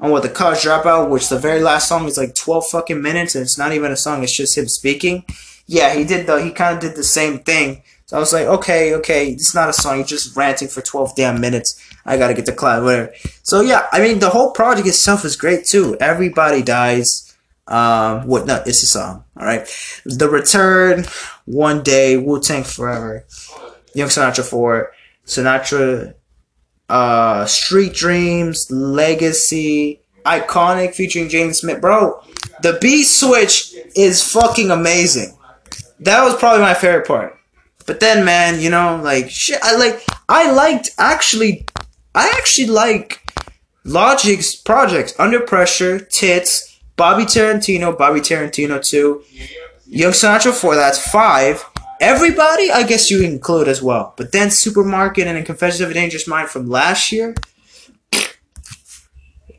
on 0.00 0.10
what 0.10 0.24
the 0.24 0.28
College 0.28 0.58
Dropout, 0.58 1.10
which 1.10 1.28
the 1.28 1.38
very 1.38 1.60
last 1.60 1.88
song 1.88 2.06
is 2.06 2.18
like 2.18 2.34
twelve 2.34 2.66
fucking 2.66 3.00
minutes, 3.00 3.36
and 3.36 3.42
it's 3.42 3.56
not 3.56 3.72
even 3.72 3.92
a 3.92 3.96
song; 3.96 4.22
it's 4.24 4.36
just 4.36 4.58
him 4.58 4.66
speaking. 4.66 5.24
Yeah, 5.66 5.94
he 5.94 6.04
did 6.04 6.26
though. 6.26 6.42
he 6.42 6.50
kind 6.50 6.74
of 6.74 6.80
did 6.82 6.96
the 6.96 7.04
same 7.04 7.38
thing. 7.38 7.82
So 8.06 8.16
I 8.16 8.20
was 8.20 8.32
like, 8.32 8.46
okay, 8.46 8.94
okay, 8.96 9.28
it's 9.28 9.54
not 9.54 9.68
a 9.68 9.72
song; 9.72 9.98
you're 9.98 10.06
just 10.06 10.36
ranting 10.36 10.68
for 10.68 10.82
twelve 10.82 11.14
damn 11.14 11.40
minutes. 11.40 11.80
I 12.04 12.16
gotta 12.16 12.34
get 12.34 12.46
to 12.46 12.52
class, 12.52 12.82
whatever. 12.82 13.14
So 13.44 13.60
yeah, 13.60 13.86
I 13.92 14.00
mean 14.00 14.18
the 14.18 14.30
whole 14.30 14.50
project 14.50 14.88
itself 14.88 15.24
is 15.24 15.36
great 15.36 15.66
too. 15.66 15.96
Everybody 16.00 16.62
dies. 16.62 17.31
Um, 17.66 18.26
what? 18.26 18.46
No, 18.46 18.62
it's 18.66 18.82
a 18.82 18.86
song. 18.86 19.24
All 19.36 19.46
right. 19.46 19.66
The 20.04 20.28
Return, 20.28 21.04
One 21.44 21.82
Day, 21.82 22.16
Wu 22.16 22.40
Tang 22.40 22.64
Forever, 22.64 23.24
Young 23.94 24.08
Sinatra 24.08 24.48
Four, 24.48 24.92
Sinatra, 25.26 26.14
uh, 26.88 27.46
Street 27.46 27.94
Dreams, 27.94 28.70
Legacy, 28.70 30.00
Iconic 30.24 30.94
featuring 30.94 31.28
Jaden 31.28 31.54
Smith, 31.54 31.80
bro. 31.80 32.20
The 32.62 32.78
beat 32.80 33.04
switch 33.04 33.74
is 33.96 34.22
fucking 34.22 34.70
amazing. 34.70 35.36
That 36.00 36.24
was 36.24 36.36
probably 36.36 36.62
my 36.62 36.74
favorite 36.74 37.06
part. 37.06 37.38
But 37.86 38.00
then, 38.00 38.24
man, 38.24 38.60
you 38.60 38.70
know, 38.70 39.00
like 39.02 39.30
shit. 39.30 39.58
I 39.62 39.76
like. 39.76 40.04
I 40.28 40.50
liked 40.52 40.90
actually 40.98 41.66
I 42.14 42.32
actually 42.36 42.68
like 42.68 43.20
Logic's 43.84 44.54
projects 44.54 45.18
Under 45.18 45.40
Pressure, 45.40 45.98
Tits, 45.98 46.71
Bobby 46.96 47.24
Tarantino, 47.24 47.96
Bobby 47.96 48.20
Tarantino 48.20 48.84
2, 48.84 49.22
Young 49.86 50.12
Sinatra 50.12 50.52
4, 50.52 50.74
that's 50.74 51.10
5. 51.10 51.64
Everybody, 52.00 52.70
I 52.70 52.82
guess 52.82 53.10
you 53.10 53.22
include 53.22 53.68
as 53.68 53.82
well. 53.82 54.14
But 54.16 54.32
then 54.32 54.50
Supermarket 54.50 55.26
and 55.26 55.46
Confessions 55.46 55.80
of 55.80 55.90
a 55.90 55.94
Dangerous 55.94 56.26
Mind 56.26 56.48
from 56.48 56.68
last 56.68 57.12
year. 57.12 57.34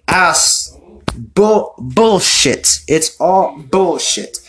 Ass. 0.08 0.78
Bull, 1.16 1.76
bullshit. 1.78 2.68
It's 2.88 3.16
all 3.20 3.58
bullshit. 3.58 4.40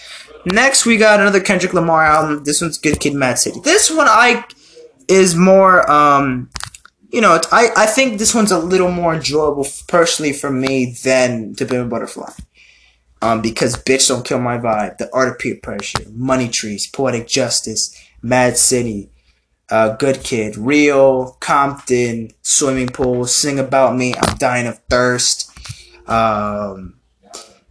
Next, 0.46 0.86
we 0.86 0.96
got 0.96 1.20
another 1.20 1.40
Kendrick 1.40 1.74
Lamar 1.74 2.04
album. 2.04 2.44
This 2.44 2.60
one's 2.60 2.78
Good 2.78 3.00
Kid, 3.00 3.14
Mad 3.14 3.38
City. 3.38 3.60
This 3.60 3.90
one 3.90 4.06
I 4.08 4.44
is 5.08 5.34
more 5.34 5.90
um 5.90 6.50
you 7.10 7.20
know, 7.20 7.40
I, 7.52 7.68
I 7.76 7.86
think 7.86 8.18
this 8.18 8.34
one's 8.34 8.50
a 8.50 8.58
little 8.58 8.90
more 8.90 9.14
enjoyable 9.14 9.68
personally 9.86 10.32
for 10.32 10.50
me 10.50 10.96
than 11.04 11.54
To 11.54 11.64
Pimp 11.64 11.88
Butterfly. 11.88 12.32
Um, 13.24 13.40
because 13.40 13.74
Bitch 13.74 14.08
Don't 14.08 14.22
Kill 14.22 14.38
My 14.38 14.58
Vibe, 14.58 14.98
The 14.98 15.08
Art 15.14 15.30
of 15.30 15.38
Peer 15.38 15.56
Pressure, 15.62 16.04
Money 16.12 16.48
Trees, 16.50 16.86
Poetic 16.86 17.26
Justice, 17.26 17.98
Mad 18.20 18.58
City, 18.58 19.08
uh, 19.70 19.96
Good 19.96 20.22
Kid, 20.22 20.58
Real, 20.58 21.38
Compton, 21.40 22.32
Swimming 22.42 22.88
Pool, 22.88 23.26
Sing 23.26 23.58
About 23.58 23.96
Me, 23.96 24.14
I'm 24.14 24.36
Dying 24.36 24.66
of 24.66 24.78
Thirst, 24.90 25.50
um, 26.06 26.96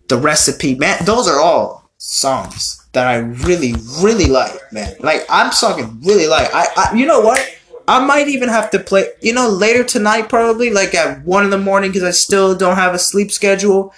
The 0.10 0.18
Recipe, 0.18 0.74
man, 0.74 1.06
those 1.06 1.28
are 1.28 1.40
all 1.40 1.92
songs 1.98 2.84
that 2.94 3.06
I 3.06 3.18
really, 3.18 3.76
really 4.02 4.26
like, 4.26 4.60
man. 4.72 4.96
Like, 5.02 5.24
I'm 5.30 5.52
talking 5.52 6.02
really 6.02 6.28
like. 6.28 6.50
I, 6.52 6.66
I 6.76 6.96
you 6.96 7.06
know 7.06 7.22
what? 7.22 7.40
I 7.88 8.04
might 8.04 8.28
even 8.28 8.50
have 8.50 8.72
to 8.72 8.80
play, 8.80 9.06
you 9.22 9.34
know, 9.34 9.50
later 9.50 9.84
tonight, 9.84 10.30
probably 10.30 10.72
like 10.72 10.96
at 10.96 11.24
one 11.24 11.44
in 11.44 11.52
the 11.52 11.60
morning, 11.60 11.92
because 11.92 12.04
I 12.04 12.12
still 12.12 12.56
don't 12.56 12.76
have 12.76 12.96
a 12.96 13.00
sleep 13.00 13.32
schedule. 13.32 13.94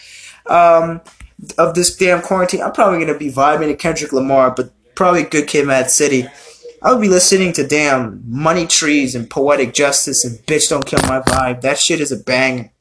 Um, 0.48 1.02
of 1.58 1.76
this 1.76 1.96
damn 1.96 2.22
quarantine. 2.22 2.62
I'm 2.62 2.72
probably 2.72 3.00
gonna 3.00 3.18
be 3.18 3.32
vibing 3.32 3.68
to 3.68 3.76
Kendrick 3.76 4.14
Lamar, 4.14 4.52
but 4.52 4.72
probably 4.96 5.24
Good 5.24 5.48
Kid, 5.48 5.68
Mad 5.68 5.92
City. 5.92 6.28
I 6.82 6.92
would 6.92 7.02
be 7.02 7.10
listening 7.10 7.52
to 7.54 7.68
damn 7.68 8.22
Money 8.28 8.68
Trees 8.68 9.16
and 9.16 9.30
Poetic 9.30 9.74
Justice 9.74 10.24
and 10.24 10.38
Bitch 10.46 10.70
Don't 10.70 10.86
Kill 10.86 11.02
My 11.04 11.20
Vibe. 11.22 11.62
That 11.62 11.80
shit 11.80 12.00
is 12.00 12.12
a 12.12 12.18
bang. 12.18 12.72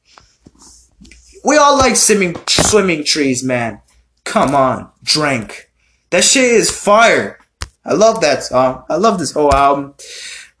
We 1.43 1.57
all 1.57 1.77
like 1.77 1.95
swimming 1.95 2.35
swimming 2.47 3.03
trees, 3.03 3.43
man. 3.43 3.81
Come 4.23 4.55
on, 4.55 4.89
drink. 5.03 5.71
That 6.09 6.23
shit 6.23 6.45
is 6.45 6.71
fire. 6.71 7.39
I 7.83 7.93
love 7.93 8.21
that 8.21 8.43
song. 8.43 8.83
I 8.89 8.95
love 8.95 9.19
this 9.19 9.31
whole 9.31 9.53
album. 9.53 9.95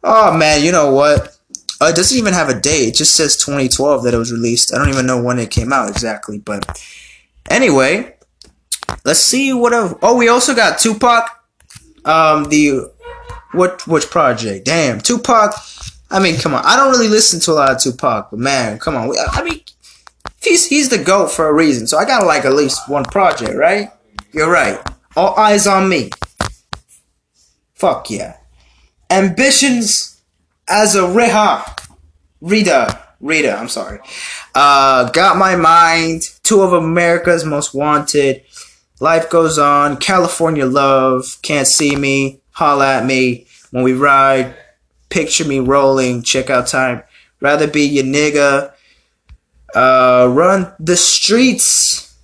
Oh 0.03 0.35
man, 0.35 0.63
you 0.63 0.71
know 0.71 0.91
what? 0.91 1.35
Uh, 1.81 1.87
it 1.87 1.95
doesn't 1.95 2.17
even 2.17 2.33
have 2.33 2.49
a 2.49 2.59
date. 2.59 2.89
It 2.89 2.95
just 2.95 3.15
says 3.15 3.35
2012 3.37 4.03
that 4.03 4.13
it 4.13 4.17
was 4.17 4.31
released. 4.31 4.73
I 4.73 4.77
don't 4.77 4.89
even 4.89 5.05
know 5.05 5.21
when 5.21 5.39
it 5.39 5.51
came 5.51 5.73
out 5.73 5.89
exactly, 5.89 6.39
but 6.39 6.81
anyway, 7.49 8.15
let's 9.03 9.19
see 9.19 9.53
what. 9.53 9.73
A, 9.73 9.97
oh, 10.01 10.17
we 10.17 10.27
also 10.27 10.55
got 10.55 10.79
Tupac. 10.79 11.29
Um, 12.05 12.45
the 12.45 12.91
what 13.53 13.85
which 13.87 14.09
project? 14.09 14.65
Damn, 14.65 14.99
Tupac. 14.99 15.53
I 16.11 16.19
mean, 16.19 16.37
come 16.37 16.53
on. 16.53 16.63
I 16.65 16.75
don't 16.75 16.91
really 16.91 17.07
listen 17.07 17.39
to 17.41 17.51
a 17.51 17.53
lot 17.53 17.71
of 17.71 17.79
Tupac, 17.79 18.29
but 18.29 18.39
man, 18.39 18.77
come 18.79 18.95
on. 18.95 19.11
I 19.31 19.43
mean, 19.43 19.61
he's 20.41 20.67
he's 20.67 20.89
the 20.89 20.97
goat 20.97 21.31
for 21.31 21.47
a 21.47 21.53
reason. 21.53 21.87
So 21.87 21.97
I 21.97 22.05
gotta 22.05 22.25
like 22.25 22.45
at 22.45 22.53
least 22.53 22.87
one 22.87 23.05
project, 23.05 23.55
right? 23.55 23.89
You're 24.31 24.51
right. 24.51 24.79
All 25.15 25.33
eyes 25.35 25.65
on 25.65 25.89
me. 25.89 26.09
Fuck 27.73 28.09
yeah. 28.09 28.37
Ambitions 29.09 30.21
as 30.67 30.95
a 30.95 31.01
Reha. 31.01 31.79
Rita. 32.41 33.01
Rita, 33.21 33.57
I'm 33.57 33.69
sorry. 33.69 33.99
Uh, 34.53 35.09
Got 35.11 35.37
My 35.37 35.55
Mind. 35.55 36.29
Two 36.45 36.61
of 36.61 36.73
America's 36.73 37.43
Most 37.43 37.73
Wanted. 37.73 38.43
Life 38.99 39.31
Goes 39.31 39.57
On. 39.57 39.97
California 39.97 40.67
Love. 40.67 41.37
Can't 41.41 41.67
See 41.67 41.95
Me. 41.95 42.39
Holla 42.51 42.97
at 42.97 43.05
Me. 43.05 43.47
When 43.71 43.83
We 43.83 43.93
Ride. 43.93 44.55
Picture 45.09 45.43
Me 45.45 45.57
Rolling. 45.59 46.21
Check 46.21 46.51
Out 46.51 46.67
Time. 46.67 47.01
Rather 47.41 47.67
Be 47.67 47.81
Your 47.81 48.03
Nigga. 48.03 48.71
Uh, 49.73 50.31
Run 50.31 50.71
the 50.79 50.95
Streets. 50.95 52.15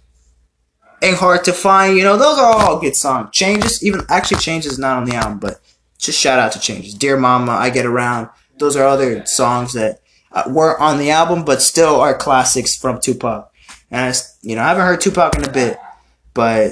Ain't 1.01 1.17
Hard 1.17 1.43
to 1.45 1.51
Find. 1.51 1.97
You 1.97 2.03
know, 2.03 2.15
those 2.15 2.37
are 2.37 2.53
all 2.53 2.79
good 2.79 2.95
songs. 2.95 3.31
Changes, 3.31 3.83
even, 3.83 4.01
actually 4.07 4.39
Changes 4.39 4.77
not 4.77 4.97
on 4.97 5.05
the 5.05 5.15
album, 5.15 5.39
but 5.39 5.59
just 5.97 6.19
shout 6.19 6.37
out 6.37 6.51
to 6.51 6.59
Changes. 6.59 6.93
Dear 6.93 7.17
Mama, 7.17 7.53
I 7.53 7.71
Get 7.71 7.87
Around. 7.87 8.29
Those 8.59 8.75
are 8.75 8.85
other 8.87 9.25
songs 9.25 9.73
that 9.73 10.01
uh, 10.31 10.43
were 10.47 10.79
on 10.79 10.99
the 10.99 11.09
album, 11.09 11.43
but 11.43 11.63
still 11.63 11.99
are 11.99 12.13
classics 12.13 12.75
from 12.75 13.01
Tupac. 13.01 13.50
And 13.91 14.13
I, 14.13 14.17
you 14.41 14.55
know, 14.55 14.61
I 14.61 14.69
haven't 14.69 14.85
heard 14.85 15.01
Tupac 15.01 15.35
in 15.35 15.43
a 15.43 15.51
bit, 15.51 15.77
but 16.33 16.71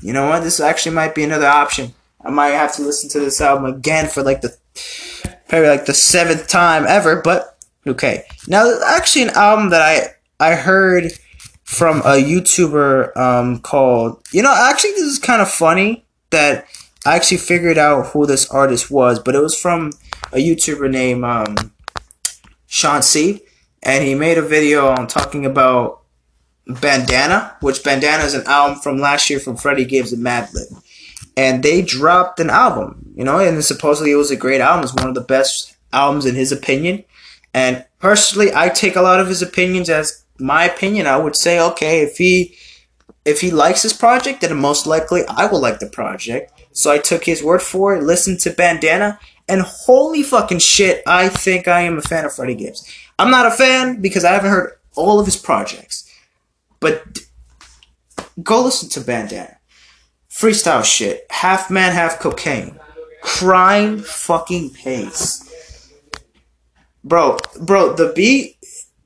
you 0.00 0.12
know 0.12 0.28
what? 0.28 0.42
This 0.42 0.60
actually 0.60 0.94
might 0.94 1.14
be 1.14 1.24
another 1.24 1.46
option. 1.46 1.92
I 2.24 2.30
might 2.30 2.50
have 2.50 2.74
to 2.76 2.82
listen 2.82 3.10
to 3.10 3.20
this 3.20 3.40
album 3.40 3.66
again 3.66 4.08
for 4.08 4.22
like 4.22 4.40
the 4.40 4.56
probably 5.48 5.68
like 5.68 5.86
the 5.86 5.94
seventh 5.94 6.48
time 6.48 6.86
ever. 6.86 7.20
But 7.20 7.58
okay, 7.86 8.24
now 8.46 8.78
actually 8.86 9.22
an 9.22 9.30
album 9.30 9.70
that 9.70 9.82
I 9.82 10.52
I 10.52 10.54
heard 10.54 11.12
from 11.64 11.98
a 11.98 12.22
YouTuber 12.22 13.16
um, 13.16 13.60
called 13.60 14.22
you 14.32 14.42
know 14.42 14.54
actually 14.56 14.92
this 14.92 15.02
is 15.02 15.18
kind 15.18 15.42
of 15.42 15.50
funny 15.50 16.06
that 16.30 16.66
I 17.04 17.16
actually 17.16 17.38
figured 17.38 17.78
out 17.78 18.08
who 18.08 18.26
this 18.26 18.48
artist 18.50 18.90
was, 18.90 19.18
but 19.18 19.34
it 19.34 19.40
was 19.40 19.58
from 19.58 19.90
a 20.32 20.36
YouTuber 20.36 20.90
named 20.90 21.24
um, 21.24 21.72
Shawn 22.66 23.02
Cee. 23.02 23.42
And 23.82 24.04
he 24.04 24.14
made 24.14 24.38
a 24.38 24.42
video 24.42 24.88
on 24.88 25.08
talking 25.08 25.44
about 25.44 26.01
Bandana, 26.66 27.56
which 27.60 27.82
Bandana 27.82 28.24
is 28.24 28.34
an 28.34 28.46
album 28.46 28.78
from 28.80 28.98
last 28.98 29.28
year 29.28 29.40
from 29.40 29.56
Freddie 29.56 29.84
Gibbs 29.84 30.12
and 30.12 30.24
Madlib. 30.24 30.82
And 31.36 31.62
they 31.62 31.82
dropped 31.82 32.40
an 32.40 32.50
album, 32.50 33.12
you 33.16 33.24
know, 33.24 33.38
and 33.38 33.64
supposedly 33.64 34.12
it 34.12 34.16
was 34.16 34.30
a 34.30 34.36
great 34.36 34.60
album. 34.60 34.84
It's 34.84 34.94
one 34.94 35.08
of 35.08 35.14
the 35.14 35.20
best 35.22 35.76
albums 35.92 36.26
in 36.26 36.34
his 36.34 36.52
opinion. 36.52 37.04
And 37.54 37.84
personally, 37.98 38.50
I 38.54 38.68
take 38.68 38.96
a 38.96 39.02
lot 39.02 39.20
of 39.20 39.28
his 39.28 39.42
opinions 39.42 39.88
as 39.90 40.24
my 40.38 40.64
opinion. 40.64 41.06
I 41.06 41.16
would 41.16 41.36
say, 41.36 41.60
okay, 41.60 42.00
if 42.00 42.16
he 42.18 42.56
if 43.24 43.40
he 43.40 43.50
likes 43.50 43.82
this 43.82 43.92
project, 43.92 44.40
then 44.40 44.56
most 44.56 44.86
likely 44.86 45.22
I 45.28 45.46
will 45.46 45.60
like 45.60 45.78
the 45.78 45.86
project. 45.86 46.52
So 46.72 46.90
I 46.90 46.98
took 46.98 47.24
his 47.24 47.42
word 47.42 47.62
for 47.62 47.94
it, 47.94 48.02
listened 48.02 48.40
to 48.40 48.50
Bandana, 48.50 49.18
and 49.48 49.62
holy 49.62 50.22
fucking 50.22 50.58
shit, 50.58 51.02
I 51.06 51.28
think 51.28 51.68
I 51.68 51.82
am 51.82 51.98
a 51.98 52.02
fan 52.02 52.24
of 52.24 52.34
Freddie 52.34 52.54
Gibbs. 52.54 52.90
I'm 53.18 53.30
not 53.30 53.46
a 53.46 53.50
fan 53.50 54.00
because 54.00 54.24
I 54.24 54.32
haven't 54.32 54.50
heard 54.50 54.72
all 54.96 55.20
of 55.20 55.26
his 55.26 55.36
projects. 55.36 56.08
But 56.82 57.20
go 58.42 58.64
listen 58.64 58.88
to 58.90 59.00
Bandana. 59.00 59.56
Freestyle 60.28 60.84
shit. 60.84 61.24
Half 61.30 61.70
man, 61.70 61.92
half 61.92 62.18
cocaine. 62.18 62.78
Crime 63.22 64.00
fucking 64.00 64.70
pace. 64.70 65.48
Bro, 67.04 67.38
bro, 67.60 67.94
the 67.94 68.12
beat, 68.14 68.56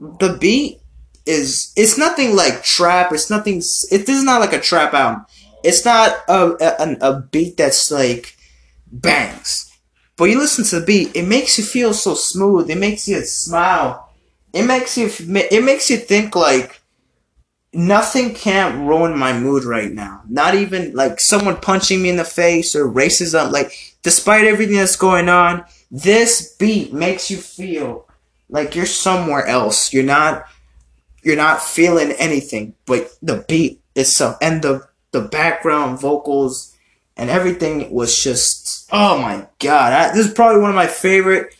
the 0.00 0.38
beat 0.40 0.80
is, 1.26 1.74
it's 1.76 1.98
nothing 1.98 2.34
like 2.34 2.64
trap. 2.64 3.12
It's 3.12 3.28
nothing, 3.28 3.58
it, 3.58 4.08
is 4.08 4.24
not 4.24 4.40
like 4.40 4.54
a 4.54 4.60
trap 4.60 4.94
album. 4.94 5.26
It's 5.62 5.84
not 5.84 6.16
a, 6.28 6.56
a, 6.60 6.96
a 7.02 7.20
beat 7.20 7.58
that's 7.58 7.90
like 7.90 8.36
bangs. 8.90 9.70
But 10.16 10.24
you 10.24 10.38
listen 10.38 10.64
to 10.64 10.80
the 10.80 10.86
beat, 10.86 11.14
it 11.14 11.26
makes 11.26 11.58
you 11.58 11.64
feel 11.64 11.92
so 11.92 12.14
smooth. 12.14 12.70
It 12.70 12.78
makes 12.78 13.06
you 13.06 13.20
smile. 13.22 14.14
It 14.54 14.62
makes 14.62 14.96
you 14.96 15.10
it 15.18 15.62
makes 15.62 15.90
you 15.90 15.98
think 15.98 16.34
like 16.34 16.75
nothing 17.76 18.34
can't 18.34 18.88
ruin 18.88 19.16
my 19.16 19.38
mood 19.38 19.64
right 19.64 19.92
now. 19.92 20.22
Not 20.28 20.54
even 20.54 20.94
like 20.94 21.20
someone 21.20 21.56
punching 21.56 22.02
me 22.02 22.08
in 22.08 22.16
the 22.16 22.24
face 22.24 22.74
or 22.74 22.90
racism. 22.90 23.52
Like 23.52 23.94
despite 24.02 24.46
everything 24.46 24.76
that's 24.76 24.96
going 24.96 25.28
on, 25.28 25.64
this 25.90 26.54
beat 26.54 26.92
makes 26.92 27.30
you 27.30 27.36
feel 27.36 28.08
like 28.48 28.74
you're 28.74 28.86
somewhere 28.86 29.46
else. 29.46 29.92
You're 29.92 30.04
not 30.04 30.46
you're 31.22 31.36
not 31.36 31.62
feeling 31.62 32.12
anything, 32.12 32.74
but 32.86 33.10
the 33.20 33.44
beat 33.48 33.80
itself 33.94 34.36
and 34.40 34.62
the 34.62 34.88
the 35.12 35.20
background 35.22 35.98
vocals 35.98 36.76
and 37.16 37.30
everything 37.30 37.90
was 37.90 38.22
just 38.22 38.86
oh 38.92 39.18
my 39.18 39.46
god 39.58 39.92
I, 39.92 40.14
this 40.14 40.26
is 40.26 40.34
probably 40.34 40.60
one 40.60 40.70
of 40.70 40.76
my 40.76 40.86
favorite 40.86 41.54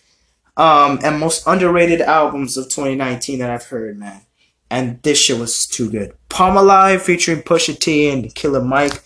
um, 0.59 0.99
and 1.03 1.19
most 1.19 1.47
underrated 1.47 2.03
albums 2.03 2.59
of 2.59 2.65
2019 2.65 3.39
that 3.39 3.51
I've 3.51 3.65
heard 3.65 3.99
man 3.99 4.26
and 4.71 5.03
this 5.03 5.19
shit 5.19 5.39
was 5.39 5.67
too 5.67 5.91
good 5.91 6.13
Palmolive 6.29 7.01
featuring 7.01 7.43
Pusha 7.43 7.79
T 7.79 8.09
and 8.09 8.35
Killer 8.35 8.63
Mike 8.63 9.03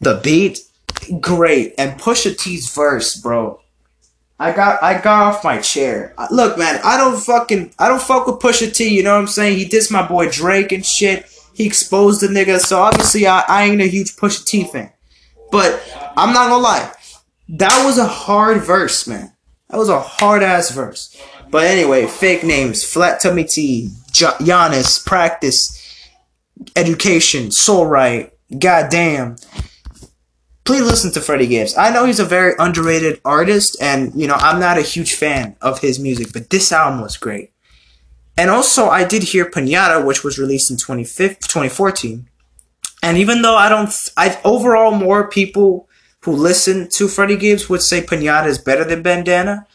the 0.00 0.20
beat 0.22 0.60
great 1.20 1.74
and 1.78 2.00
Pusha 2.00 2.36
T's 2.36 2.72
verse 2.72 3.16
bro 3.16 3.60
I 4.38 4.52
got 4.52 4.82
I 4.82 5.00
got 5.00 5.22
off 5.22 5.44
my 5.44 5.58
chair. 5.60 6.14
Look, 6.30 6.58
man, 6.58 6.78
I 6.84 6.98
don't 6.98 7.18
fucking 7.18 7.72
I 7.78 7.88
don't 7.88 8.02
fuck 8.02 8.26
with 8.26 8.36
Pusha 8.36 8.74
T. 8.74 8.88
You 8.88 9.02
know 9.02 9.14
what 9.14 9.20
I'm 9.20 9.26
saying? 9.26 9.56
He 9.56 9.64
dissed 9.64 9.90
my 9.90 10.06
boy 10.06 10.28
Drake 10.28 10.72
and 10.72 10.84
shit. 10.84 11.26
He 11.54 11.64
exposed 11.66 12.20
the 12.20 12.26
nigga, 12.26 12.60
so 12.60 12.80
obviously 12.80 13.26
I, 13.26 13.42
I 13.48 13.64
ain't 13.64 13.80
a 13.80 13.86
huge 13.86 14.14
Pusha 14.16 14.44
T 14.44 14.64
fan. 14.64 14.92
But 15.50 15.82
I'm 16.16 16.34
not 16.34 16.50
gonna 16.50 16.62
lie, 16.62 16.92
that 17.48 17.84
was 17.86 17.96
a 17.96 18.06
hard 18.06 18.62
verse, 18.62 19.06
man. 19.06 19.32
That 19.70 19.78
was 19.78 19.88
a 19.88 20.00
hard 20.00 20.42
ass 20.42 20.70
verse. 20.70 21.16
But 21.50 21.64
anyway, 21.64 22.06
fake 22.06 22.44
names, 22.44 22.84
Flat 22.84 23.20
Tummy 23.20 23.44
T, 23.44 23.90
Giannis, 24.12 25.04
Practice, 25.04 25.82
Education, 26.74 27.50
Soul 27.50 27.86
Right, 27.86 28.32
Goddamn. 28.58 29.36
Please 30.64 30.82
listen 30.82 31.12
to 31.12 31.20
Freddie 31.20 31.46
Gibbs. 31.46 31.76
I 31.76 31.90
know 31.90 32.06
he's 32.06 32.18
a 32.18 32.24
very 32.24 32.54
underrated 32.58 33.20
artist, 33.24 33.76
and 33.80 34.12
you 34.20 34.26
know 34.26 34.34
I'm 34.34 34.58
not 34.58 34.78
a 34.78 34.82
huge 34.82 35.14
fan 35.14 35.56
of 35.62 35.80
his 35.80 36.00
music, 36.00 36.32
but 36.32 36.50
this 36.50 36.72
album 36.72 37.00
was 37.00 37.16
great. 37.16 37.52
And 38.36 38.50
also, 38.50 38.88
I 38.88 39.04
did 39.04 39.22
hear 39.22 39.48
Pinata, 39.48 40.04
which 40.04 40.22
was 40.22 40.38
released 40.38 40.70
in 40.70 40.76
2014. 40.76 42.28
And 43.02 43.18
even 43.18 43.42
though 43.42 43.56
I 43.56 43.68
don't, 43.68 43.90
I 44.16 44.38
overall 44.44 44.90
more 44.90 45.28
people 45.28 45.88
who 46.22 46.32
listen 46.32 46.88
to 46.90 47.08
Freddie 47.08 47.36
Gibbs 47.36 47.68
would 47.68 47.82
say 47.82 48.02
Pinata 48.02 48.46
is 48.46 48.58
better 48.58 48.84
than 48.84 49.02
Bandana. 49.02 49.66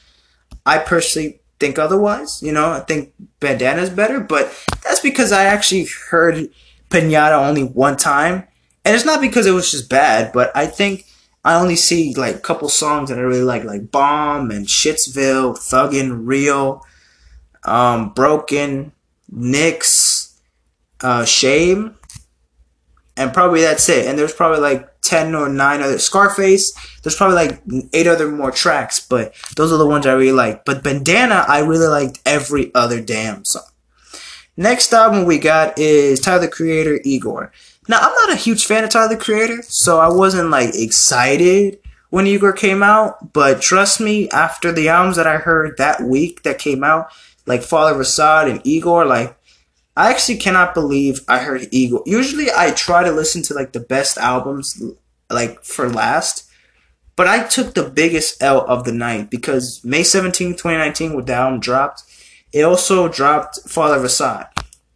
I 0.66 0.78
personally 0.78 1.41
think 1.62 1.80
otherwise. 1.80 2.42
You 2.44 2.52
know, 2.52 2.72
I 2.72 2.80
think 2.82 3.14
Bandana 3.40 3.84
is 3.84 3.90
better, 3.90 4.20
but 4.20 4.52
that's 4.84 5.00
because 5.00 5.32
I 5.32 5.46
actually 5.46 5.88
heard 6.10 6.50
Pinata 6.90 7.48
only 7.48 7.64
one 7.64 7.96
time. 7.96 8.48
And 8.84 8.96
it's 8.96 9.06
not 9.06 9.22
because 9.22 9.46
it 9.46 9.52
was 9.52 9.72
just 9.72 9.90
bad, 9.90 10.34
but 10.34 10.52
I 10.56 10.66
think 10.66 11.06
I 11.46 11.54
only 11.54 11.76
see 11.76 12.14
like 12.16 12.36
a 12.36 12.40
couple 12.40 12.68
songs 12.68 13.10
that 13.10 13.20
I 13.20 13.22
really 13.22 13.44
like, 13.44 13.64
like 13.64 13.92
Bomb 13.92 14.52
and 14.52 14.66
Shitsville, 14.66 15.56
Thuggin', 15.56 16.24
Real 16.26 16.84
um, 17.64 18.10
Broken, 18.10 18.92
Knicks, 19.30 20.42
uh, 21.02 21.26
Shame, 21.26 21.96
and 23.22 23.34
probably 23.34 23.62
that's 23.62 23.88
it. 23.90 24.08
And 24.08 24.18
there's 24.18 24.34
probably 24.34 24.60
like 24.60 24.88
10 25.02 25.34
or 25.36 25.50
9 25.50 25.82
other 25.82 26.00
Scarface. 26.00 26.74
There's 27.02 27.16
probably 27.16 27.36
like 27.36 27.62
8 27.94 28.08
other 28.08 28.30
more 28.30 28.52
tracks, 28.52 29.00
but 29.00 29.34
those 29.56 29.72
are 29.72 29.78
the 29.78 29.88
ones 29.88 30.06
I 30.06 30.14
really 30.14 30.32
like. 30.32 30.66
But 30.66 30.84
Bandana, 30.84 31.46
I 31.48 31.60
really 31.60 31.88
liked 31.88 32.20
every 32.26 32.74
other 32.76 33.02
damn 33.02 33.46
song. 33.46 33.64
Next 34.58 34.94
album 34.94 35.26
we 35.26 35.40
got 35.40 35.80
is 35.80 36.20
Tyler 36.20 36.42
the 36.42 36.48
Creator, 36.48 37.00
Igor. 37.04 37.52
Now, 37.88 37.98
I'm 38.00 38.14
not 38.14 38.34
a 38.34 38.36
huge 38.36 38.66
fan 38.66 38.84
of 38.84 38.90
Tyler 38.90 39.10
the 39.10 39.18
Creator, 39.18 39.64
so 39.64 40.00
I 40.00 40.10
wasn't 40.10 40.50
like 40.50 40.76
excited 40.76 41.80
when 42.12 42.28
Igor 42.28 42.54
came 42.54 42.84
out, 42.84 43.32
but 43.34 43.62
trust 43.62 44.02
me, 44.02 44.30
after 44.30 44.72
the 44.72 44.90
albums 44.90 45.16
that 45.16 45.28
I 45.28 45.38
heard 45.38 45.78
that 45.78 46.02
week 46.02 46.44
that 46.44 46.60
came 46.60 46.84
out, 46.84 47.12
like 47.46 47.64
Father 47.64 47.94
of 48.00 48.06
Asahd 48.06 48.52
and 48.52 48.62
Igor, 48.66 49.06
like 49.06 49.36
I 49.96 50.10
actually 50.10 50.38
cannot 50.38 50.74
believe 50.74 51.22
I 51.28 51.40
heard 51.40 51.68
Igor. 51.72 52.04
Usually 52.06 52.48
I 52.56 52.72
try 52.72 53.04
to 53.04 53.12
listen 53.12 53.42
to 53.44 53.54
like 53.54 53.74
the 53.74 53.80
best 53.80 54.18
albums 54.18 54.82
like 55.30 55.64
for 55.64 55.90
last. 55.90 56.50
But 57.16 57.28
I 57.28 57.44
took 57.44 57.74
the 57.74 57.90
biggest 57.90 58.42
L 58.42 58.62
of 58.68 58.86
the 58.86 58.94
night 58.94 59.30
because 59.30 59.84
May 59.84 60.04
17, 60.04 60.54
2019, 60.54 61.14
when 61.14 61.26
the 61.26 61.34
album 61.34 61.60
dropped, 61.60 62.04
it 62.54 62.64
also 62.64 63.08
dropped 63.10 63.60
Father 63.70 63.98
of 63.98 64.04
Asahd. 64.04 64.48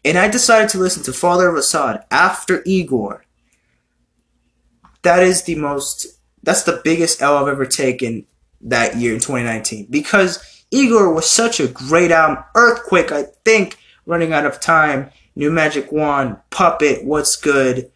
And 0.03 0.17
I 0.17 0.27
decided 0.27 0.69
to 0.69 0.77
listen 0.77 1.03
to 1.03 1.13
Father 1.13 1.49
Rasad 1.49 2.03
after 2.12 2.63
Igor. 2.65 3.25
that 5.03 5.21
is 5.23 5.43
the 5.43 5.55
most 5.55 6.08
that's 6.43 6.63
the 6.63 6.81
biggest 6.84 7.21
L 7.21 7.38
I've 7.38 7.47
ever 7.47 7.65
taken 7.65 8.25
that 8.62 8.97
year 8.97 9.13
in 9.13 9.19
2019 9.19 9.88
because 9.89 10.63
Igor 10.71 11.13
was 11.13 11.29
such 11.29 11.60
a 11.60 11.67
great 11.67 12.12
album. 12.12 12.43
Earthquake, 12.55 13.12
I 13.12 13.23
think, 13.43 13.77
running 14.06 14.34
out 14.34 14.46
of 14.46 14.60
time. 14.60 15.12
New 15.36 15.52
Magic 15.52 15.91
Wand, 15.91 16.38
Puppet, 16.50 17.04
What's 17.04 17.36
Good, 17.36 17.91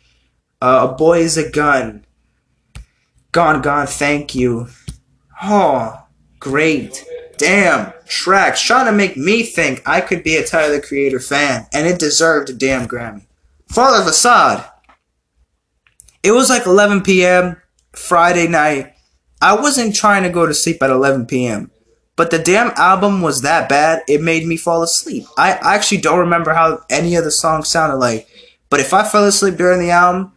uh, 0.62 0.90
A 0.92 0.96
Boy 0.96 1.20
is 1.20 1.38
a 1.38 1.50
Gun, 1.50 2.06
Gone 3.32 3.62
Gone, 3.62 3.88
Thank 3.88 4.36
You. 4.36 4.68
Oh, 5.42 6.06
great. 6.40 7.06
Damn, 7.38 7.94
tracks 8.06 8.62
trying 8.62 8.88
to 8.88 8.92
make 8.92 9.16
me 9.16 9.44
think 9.44 9.82
I 9.86 10.02
could 10.02 10.24
be 10.24 10.36
a 10.36 10.46
Tyler 10.46 10.74
the 10.74 10.82
Creator 10.82 11.22
fan, 11.22 11.68
and 11.74 11.88
it 11.88 11.98
deserved 11.98 12.50
a 12.50 12.54
damn 12.54 12.86
Grammy. 12.86 13.26
Father 13.70 14.02
of 14.02 14.10
Asahd. 14.10 14.70
It 16.22 16.32
was 16.32 16.50
like 16.50 16.66
11 16.66 17.04
p.m. 17.04 17.62
Friday 17.94 18.48
night. 18.48 18.94
I 19.42 19.56
wasn't 19.56 19.96
trying 19.96 20.24
to 20.24 20.30
go 20.30 20.46
to 20.46 20.54
sleep 20.54 20.84
at 20.84 20.90
11 20.90 21.28
p.m. 21.28 21.72
But 22.20 22.32
the 22.32 22.38
damn 22.38 22.74
album 22.76 23.22
was 23.22 23.44
that 23.44 23.70
bad, 23.70 24.04
it 24.10 24.22
made 24.22 24.46
me 24.46 24.58
fall 24.58 24.84
asleep. 24.84 25.26
I 25.38 25.52
actually 25.52 26.02
don't 26.02 26.20
remember 26.20 26.54
how 26.54 26.84
any 26.90 27.16
of 27.16 27.24
the 27.24 27.32
songs 27.32 27.70
sounded 27.70 27.96
like. 27.96 28.28
But 28.70 28.82
if 28.82 28.94
I 28.94 29.08
fell 29.08 29.24
asleep 29.24 29.56
during 29.56 29.80
the 29.80 29.92
album, 29.92 30.34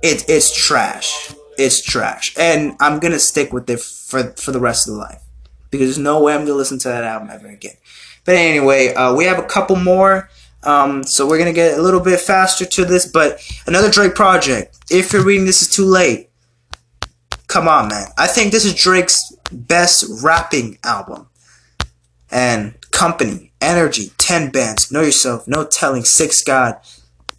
it, 0.00 0.24
it's 0.28 0.56
trash. 0.56 1.34
It's 1.58 1.82
trash. 1.82 2.36
And 2.38 2.76
I'm 2.78 3.00
going 3.00 3.10
to 3.10 3.18
stick 3.18 3.52
with 3.52 3.68
it 3.68 3.80
for, 3.80 4.32
for 4.34 4.52
the 4.52 4.60
rest 4.60 4.86
of 4.86 4.94
the 4.94 5.00
life. 5.00 5.20
Because 5.72 5.88
there's 5.88 5.98
no 5.98 6.22
way 6.22 6.34
I'm 6.34 6.42
going 6.42 6.52
to 6.52 6.54
listen 6.54 6.78
to 6.78 6.88
that 6.88 7.02
album 7.02 7.30
ever 7.32 7.48
again. 7.48 7.74
But 8.24 8.36
anyway, 8.36 8.94
uh, 8.94 9.12
we 9.12 9.24
have 9.24 9.40
a 9.40 9.46
couple 9.48 9.74
more. 9.74 10.30
Um, 10.62 11.02
so 11.02 11.26
we're 11.26 11.38
going 11.38 11.52
to 11.52 11.60
get 11.60 11.76
a 11.76 11.82
little 11.82 11.98
bit 11.98 12.20
faster 12.20 12.64
to 12.64 12.84
this. 12.84 13.06
But 13.10 13.44
another 13.66 13.90
Drake 13.90 14.14
project. 14.14 14.78
If 14.88 15.12
you're 15.12 15.24
reading 15.24 15.46
this 15.46 15.62
is 15.62 15.68
too 15.68 15.84
late. 15.84 16.30
Come 17.48 17.66
on, 17.66 17.88
man. 17.88 18.06
I 18.18 18.28
think 18.28 18.52
this 18.52 18.64
is 18.64 18.74
Drake's 18.74 19.32
best 19.52 20.22
rapping 20.22 20.78
album. 20.84 21.28
And 22.30 22.74
Company, 22.90 23.52
Energy, 23.60 24.10
10 24.18 24.50
Bands, 24.50 24.90
Know 24.90 25.02
Yourself, 25.02 25.46
No 25.46 25.64
Telling, 25.64 26.04
Six 26.04 26.42
God, 26.42 26.76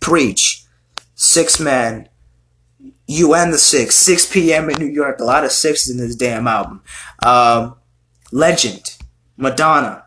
Preach, 0.02 0.64
Six 1.16 1.60
Man, 1.60 2.08
You 3.08 3.34
and 3.34 3.52
the 3.52 3.58
Six, 3.58 3.96
6 3.96 4.32
p.m. 4.32 4.70
in 4.70 4.78
New 4.80 4.92
York. 4.92 5.20
A 5.20 5.24
lot 5.24 5.44
of 5.44 5.52
sixes 5.52 5.90
in 5.90 5.98
this 5.98 6.16
damn 6.16 6.48
album. 6.48 6.82
Um, 7.26 7.76
Legend, 8.32 8.98
Madonna, 9.36 10.06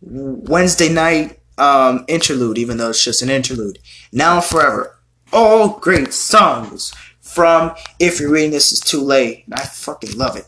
Wednesday 0.00 0.92
Night 0.92 1.40
um, 1.58 2.04
Interlude, 2.08 2.58
even 2.58 2.76
though 2.76 2.90
it's 2.90 3.04
just 3.04 3.22
an 3.22 3.30
interlude. 3.30 3.78
Now 4.12 4.36
and 4.36 4.44
Forever. 4.44 4.98
All 5.32 5.78
great 5.80 6.12
songs 6.14 6.94
from 7.20 7.74
If 7.98 8.20
You're 8.20 8.30
Reading 8.30 8.52
This 8.52 8.72
Is 8.72 8.80
Too 8.80 9.00
Late. 9.00 9.44
I 9.52 9.62
fucking 9.62 10.16
love 10.16 10.36
it. 10.36 10.46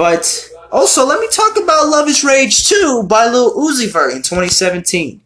But 0.00 0.48
also, 0.72 1.04
let 1.04 1.20
me 1.20 1.28
talk 1.28 1.58
about 1.58 1.88
Love 1.88 2.08
is 2.08 2.24
Rage 2.24 2.66
2 2.66 3.02
by 3.02 3.26
Lil 3.26 3.54
Uzi 3.54 3.86
Vert 3.86 4.12
in 4.14 4.22
2017. 4.22 5.20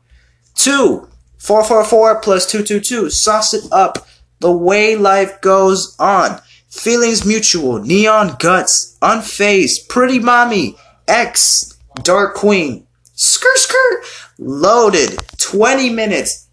2, 0.57 1.09
444 1.39 2.21
plus 2.21 2.51
222, 2.51 3.09
Sauce 3.09 3.55
It 3.55 3.71
Up, 3.71 4.05
The 4.41 4.51
Way 4.51 4.97
Life 4.97 5.41
Goes 5.41 5.95
On, 6.01 6.41
Feelings 6.69 7.25
Mutual, 7.25 7.79
Neon 7.85 8.35
Guts, 8.41 8.99
Unfazed, 9.01 9.89
Pretty 9.89 10.19
Mami, 10.19 10.77
X, 11.07 11.79
Dark 12.03 12.35
Queen, 12.35 12.85
Skr 13.15 13.55
Skr, 13.57 14.33
Loaded, 14.41 15.21
20 15.39 15.91
minutes, 15.91 16.49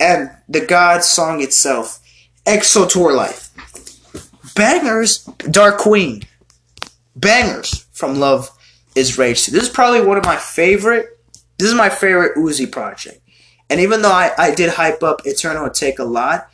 and 0.00 0.28
the 0.48 0.66
God 0.66 1.04
song 1.04 1.40
itself. 1.40 2.00
XO 2.46 2.90
Tour 2.90 3.12
Llif3. 3.12 4.54
Bangers, 4.56 5.18
Dark 5.52 5.78
Queen. 5.78 6.24
Bangers 7.16 7.86
from 7.92 8.16
Love 8.16 8.50
is 8.94 9.18
Rage. 9.18 9.44
2. 9.44 9.52
This 9.52 9.64
is 9.64 9.68
probably 9.68 10.02
one 10.02 10.18
of 10.18 10.24
my 10.24 10.36
favorite. 10.36 11.18
This 11.58 11.68
is 11.68 11.74
my 11.74 11.88
favorite 11.88 12.36
Uzi 12.36 12.70
project. 12.70 13.20
And 13.70 13.80
even 13.80 14.02
though 14.02 14.12
I, 14.12 14.32
I 14.36 14.54
did 14.54 14.70
hype 14.70 15.02
up 15.02 15.22
Eternal 15.24 15.68
Atake 15.68 15.98
a 15.98 16.04
lot, 16.04 16.48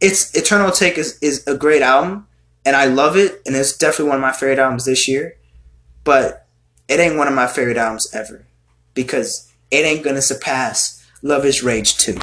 it's 0.00 0.34
Eternal 0.34 0.70
Atake 0.70 0.96
is, 0.96 1.18
is 1.20 1.46
a 1.46 1.56
great 1.56 1.82
album, 1.82 2.28
and 2.64 2.76
I 2.76 2.84
love 2.84 3.16
it, 3.16 3.42
and 3.44 3.56
it's 3.56 3.76
definitely 3.76 4.10
one 4.10 4.18
of 4.18 4.22
my 4.22 4.32
favorite 4.32 4.58
albums 4.58 4.84
this 4.84 5.08
year. 5.08 5.36
But 6.04 6.46
it 6.88 7.00
ain't 7.00 7.16
one 7.16 7.28
of 7.28 7.34
my 7.34 7.46
favorite 7.46 7.76
albums 7.76 8.14
ever. 8.14 8.46
Because 8.94 9.52
it 9.70 9.84
ain't 9.84 10.04
gonna 10.04 10.22
surpass 10.22 11.04
Love 11.22 11.44
is 11.44 11.62
Rage 11.62 11.98
2. 11.98 12.18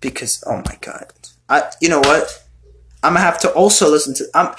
Because 0.00 0.42
oh 0.46 0.62
my 0.64 0.78
god. 0.80 1.12
I 1.48 1.70
you 1.80 1.88
know 1.88 2.00
what? 2.00 2.44
I'm 3.02 3.14
gonna 3.14 3.24
have 3.24 3.38
to 3.40 3.50
also 3.52 3.88
listen 3.90 4.14
to. 4.14 4.24
I'm, 4.34 4.54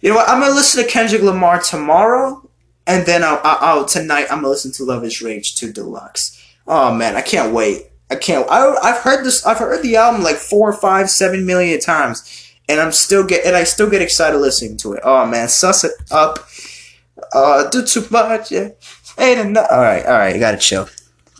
you 0.00 0.10
know 0.10 0.16
what? 0.16 0.28
I'm 0.28 0.40
gonna 0.40 0.54
listen 0.54 0.82
to 0.82 0.90
Kendrick 0.90 1.22
Lamar 1.22 1.60
tomorrow, 1.60 2.48
and 2.86 3.06
then 3.06 3.22
I'll, 3.22 3.40
I'll, 3.44 3.84
tonight 3.84 4.26
I'm 4.30 4.38
gonna 4.38 4.48
listen 4.48 4.72
to 4.72 4.84
Love 4.84 5.04
Is 5.04 5.20
Rage 5.20 5.54
2 5.56 5.72
Deluxe. 5.72 6.40
Oh 6.66 6.94
man, 6.94 7.16
I 7.16 7.22
can't 7.22 7.52
wait. 7.52 7.86
I 8.10 8.16
can't. 8.16 8.46
I, 8.50 8.74
I've 8.82 9.02
heard 9.02 9.24
this. 9.24 9.44
I've 9.46 9.58
heard 9.58 9.82
the 9.82 9.96
album 9.96 10.22
like 10.22 10.36
four, 10.36 10.72
five, 10.72 11.10
seven 11.10 11.46
million 11.46 11.80
times, 11.80 12.52
and 12.68 12.80
I'm 12.80 12.92
still 12.92 13.24
get 13.24 13.44
and 13.44 13.56
I 13.56 13.64
still 13.64 13.88
get 13.88 14.02
excited 14.02 14.38
listening 14.38 14.76
to 14.78 14.94
it. 14.94 15.00
Oh 15.04 15.26
man, 15.26 15.48
suss 15.48 15.84
it 15.84 15.92
up. 16.10 16.38
Uh, 17.32 17.68
do 17.68 17.84
too 17.84 18.06
much. 18.10 18.50
Yeah, 18.50 18.70
ain't 19.18 19.40
enough. 19.40 19.68
All 19.70 19.80
right, 19.80 20.04
all 20.04 20.12
right. 20.12 20.34
You 20.34 20.40
gotta 20.40 20.58
chill. 20.58 20.88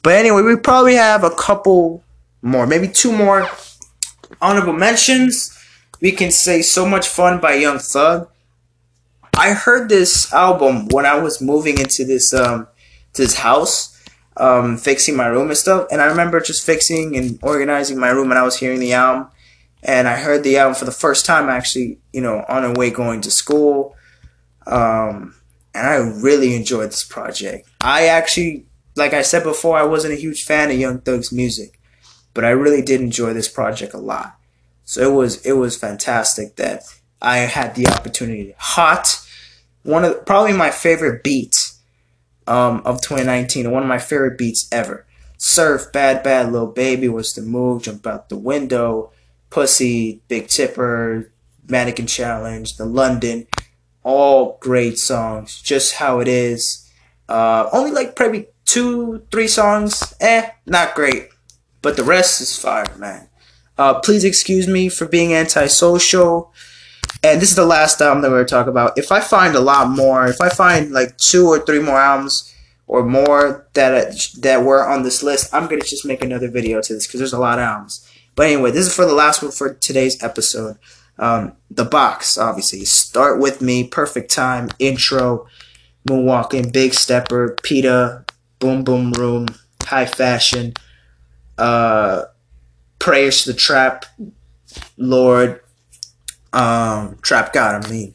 But 0.03 0.15
anyway, 0.15 0.43
we 0.43 0.57
probably 0.57 0.95
have 0.95 1.25
a 1.25 1.31
couple 1.31 2.03
more, 2.43 2.67
maybe 2.67 2.89
two 2.89 3.13
more 3.13 3.49
honorable 4.41 4.73
mentions, 4.73 5.57
we 6.01 6.13
can 6.13 6.31
say 6.31 6.63
So 6.63 6.87
Much 6.87 7.09
Fun 7.09 7.41
by 7.41 7.55
Young 7.55 7.79
Thug. 7.79 8.29
I 9.37 9.53
heard 9.53 9.89
this 9.89 10.33
album 10.33 10.89
when 10.89 11.07
I 11.07 11.19
was 11.19 11.41
moving 11.41 11.79
into 11.79 12.05
this 12.05 12.35
um 12.35 12.69
this 13.15 13.37
house, 13.37 13.99
um, 14.37 14.77
fixing 14.77 15.17
my 15.17 15.27
room 15.27 15.49
and 15.49 15.57
stuff, 15.57 15.89
and 15.91 16.01
I 16.01 16.07
remember 16.07 16.41
just 16.41 16.65
fixing 16.65 17.17
and 17.17 17.39
organizing 17.43 17.99
my 17.99 18.11
room 18.11 18.31
and 18.31 18.39
I 18.39 18.45
was 18.45 18.57
hearing 18.57 18.81
the 18.81 18.93
album 18.93 19.29
and 19.83 20.07
I 20.07 20.17
heard 20.17 20.45
the 20.45 20.59
album 20.59 20.75
for 20.75 20.85
the 20.85 20.93
first 20.93 21.27
time 21.27 21.49
actually, 21.49 21.99
you 22.13 22.21
know, 22.21 22.45
on 22.49 22.63
the 22.63 22.79
way 22.79 22.91
going 22.91 23.21
to 23.23 23.31
school. 23.31 23.97
Um, 24.67 25.35
and 25.75 25.87
I 25.87 25.97
really 25.97 26.55
enjoyed 26.55 26.91
this 26.91 27.05
project. 27.05 27.69
I 27.81 28.07
actually, 28.07 28.67
like 28.95 29.13
I 29.13 29.23
said 29.23 29.43
before, 29.43 29.77
I 29.77 29.85
wasn't 29.85 30.15
a 30.15 30.21
huge 30.21 30.45
fan 30.45 30.71
of 30.71 30.79
Young 30.79 31.01
Thug's 31.01 31.33
music 31.33 31.81
but 32.35 32.45
I 32.45 32.51
really 32.51 32.83
did 32.83 33.01
enjoy 33.01 33.33
this 33.33 33.49
project 33.49 33.95
a 33.95 33.99
lot. 33.99 34.37
So 34.85 35.03
it 35.03 35.15
was 35.15 35.45
it 35.45 35.53
was 35.53 35.77
fantastic 35.77 36.57
that 36.57 36.83
I 37.21 37.39
had 37.39 37.75
the 37.75 37.87
opportunity. 37.89 38.55
Hot, 38.59 39.21
one 39.83 40.05
of 40.05 40.25
probably 40.27 40.53
my 40.53 40.71
favorite 40.71 41.23
beats 41.23 41.79
um, 42.47 42.83
of 42.85 43.01
2019, 43.01 43.71
one 43.71 43.83
of 43.83 43.89
my 43.89 43.99
favorite 43.99 44.39
beats 44.39 44.69
ever. 44.73 45.07
Surf, 45.37 45.93
Bad 45.93 46.23
Bad 46.23 46.53
Little 46.53 46.69
Baby 46.69 47.09
was 47.09 47.33
the 47.35 47.43
move, 47.43 47.83
Jump 47.83 48.07
Out 48.07 48.29
the 48.29 48.37
Window, 48.37 49.11
Pussy, 49.49 50.23
Big 50.29 50.49
Tipper, 50.49 51.33
Mannequin 51.69 52.07
Challenge, 52.07 52.77
The 52.77 52.85
London, 52.85 53.47
all 54.03 54.59
great 54.61 54.99
songs. 54.99 55.61
Just 55.63 55.95
how 55.95 56.21
it 56.21 56.29
is. 56.29 56.91
Uh, 57.29 57.69
only 57.73 57.91
like 57.91 58.17
probably 58.17 58.49
two, 58.65 59.23
three 59.31 59.49
songs, 59.49 60.15
eh, 60.21 60.51
not 60.67 60.95
great. 60.95 61.29
But 61.83 61.97
the 61.97 62.05
rest 62.05 62.41
is 62.41 62.57
fire, 62.57 62.85
man. 62.99 63.29
Uh, 63.79 63.99
please 64.01 64.25
excuse 64.25 64.69
me 64.69 64.89
for 64.89 65.07
being 65.07 65.33
antisocial. 65.33 66.53
And 67.23 67.41
this 67.41 67.51
is 67.51 67.57
the 67.57 67.67
last 67.67 68.01
album 68.01 68.23
that 68.23 68.31
we're 68.31 68.45
talking 68.45 68.71
about. 68.71 68.97
If 68.97 69.13
I 69.13 69.21
find 69.21 69.55
a 69.55 69.61
lot 69.61 69.91
more, 69.91 70.27
if 70.27 70.41
I 70.41 70.49
find 70.49 70.91
like 70.91 71.17
two 71.19 71.47
or 71.47 71.59
three 71.59 71.81
more 71.81 71.99
albums 72.01 72.55
or 72.87 73.05
more 73.05 73.67
that 73.75 74.15
that 74.39 74.65
were 74.65 74.89
on 74.89 75.03
this 75.03 75.23
list, 75.23 75.53
I'm 75.55 75.67
gonna 75.69 75.83
just 75.83 76.07
make 76.07 76.25
another 76.25 76.49
video 76.49 76.81
to 76.81 76.95
this 76.95 77.07
because 77.07 77.21
there's 77.21 77.33
a 77.33 77.39
lot 77.39 77.59
of 77.59 77.65
albums. 77.65 78.09
But 78.35 78.47
anyway, 78.47 78.71
this 78.71 78.87
is 78.87 78.95
for 78.95 79.05
the 79.05 79.15
last 79.15 79.43
one 79.43 79.53
for 79.53 79.75
today's 79.75 80.23
episode. 80.23 80.79
Um, 81.19 81.53
the 81.71 81.85
box, 81.85 82.39
obviously. 82.39 82.87
Start 82.87 83.39
with 83.39 83.61
me, 83.61 83.87
perfect 83.87 84.31
time, 84.31 84.71
intro, 84.79 85.47
moonwalking, 86.09 86.73
big 86.73 86.95
stepper, 86.95 87.59
Peta, 87.63 88.25
boom 88.59 88.83
boom 88.83 89.13
room, 89.13 89.47
high 89.83 90.07
fashion 90.07 90.73
uh, 91.59 92.25
prayers 92.99 93.43
to 93.43 93.53
the 93.53 93.59
trap 93.59 94.07
lord, 94.97 95.61
um, 96.53 97.19
trap 97.23 97.53
god. 97.53 97.85
I 97.85 97.91
mean, 97.91 98.15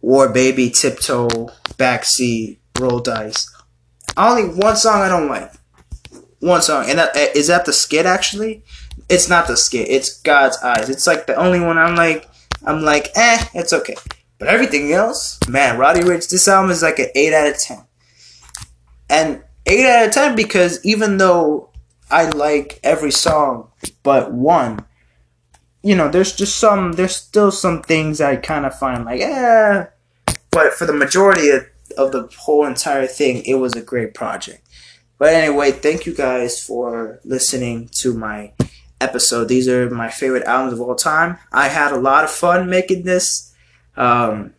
war 0.00 0.28
baby, 0.28 0.70
tiptoe, 0.70 1.28
backseat, 1.76 2.58
roll 2.78 3.00
dice. 3.00 3.50
Only 4.16 4.44
one 4.44 4.76
song 4.76 5.00
I 5.00 5.08
don't 5.08 5.28
like. 5.28 5.52
One 6.40 6.60
song, 6.60 6.86
and 6.88 6.98
that, 6.98 7.16
is 7.36 7.46
that 7.46 7.66
the 7.66 7.72
skit 7.72 8.04
actually? 8.04 8.64
It's 9.08 9.28
not 9.28 9.46
the 9.46 9.56
skit. 9.56 9.88
It's 9.88 10.20
God's 10.22 10.58
eyes. 10.58 10.88
It's 10.88 11.06
like 11.06 11.26
the 11.26 11.36
only 11.36 11.60
one 11.60 11.78
I'm 11.78 11.94
like, 11.94 12.28
I'm 12.66 12.82
like, 12.82 13.10
eh, 13.14 13.44
it's 13.54 13.72
okay. 13.72 13.94
But 14.38 14.48
everything 14.48 14.92
else, 14.92 15.38
man, 15.48 15.78
Roddy 15.78 16.00
Ricch, 16.00 16.28
this 16.28 16.48
album 16.48 16.72
is 16.72 16.82
like 16.82 16.98
an 16.98 17.08
eight 17.14 17.32
out 17.32 17.48
of 17.48 17.58
ten, 17.58 17.84
and 19.08 19.42
eight 19.66 19.86
out 19.86 20.08
of 20.08 20.12
ten 20.12 20.34
because 20.34 20.84
even 20.84 21.16
though 21.18 21.70
I 22.12 22.28
like 22.28 22.78
every 22.84 23.10
song 23.10 23.68
but 24.02 24.32
one. 24.32 24.84
You 25.82 25.96
know, 25.96 26.08
there's 26.08 26.34
just 26.34 26.58
some, 26.58 26.92
there's 26.92 27.16
still 27.16 27.50
some 27.50 27.82
things 27.82 28.20
I 28.20 28.36
kind 28.36 28.66
of 28.66 28.78
find 28.78 29.04
like, 29.04 29.20
eh. 29.20 29.86
But 30.50 30.74
for 30.74 30.86
the 30.86 30.92
majority 30.92 31.50
of, 31.50 31.66
of 31.96 32.12
the 32.12 32.28
whole 32.38 32.64
entire 32.66 33.06
thing, 33.06 33.42
it 33.44 33.54
was 33.54 33.74
a 33.74 33.82
great 33.82 34.14
project. 34.14 34.66
But 35.18 35.34
anyway, 35.34 35.72
thank 35.72 36.06
you 36.06 36.14
guys 36.14 36.60
for 36.60 37.20
listening 37.24 37.88
to 37.98 38.14
my 38.14 38.52
episode. 39.00 39.48
These 39.48 39.68
are 39.68 39.90
my 39.90 40.10
favorite 40.10 40.44
albums 40.44 40.74
of 40.74 40.80
all 40.80 40.94
time. 40.94 41.38
I 41.52 41.68
had 41.68 41.92
a 41.92 41.98
lot 41.98 42.24
of 42.24 42.30
fun 42.30 42.68
making 42.68 43.04
this. 43.04 43.54
Um, 43.96 44.54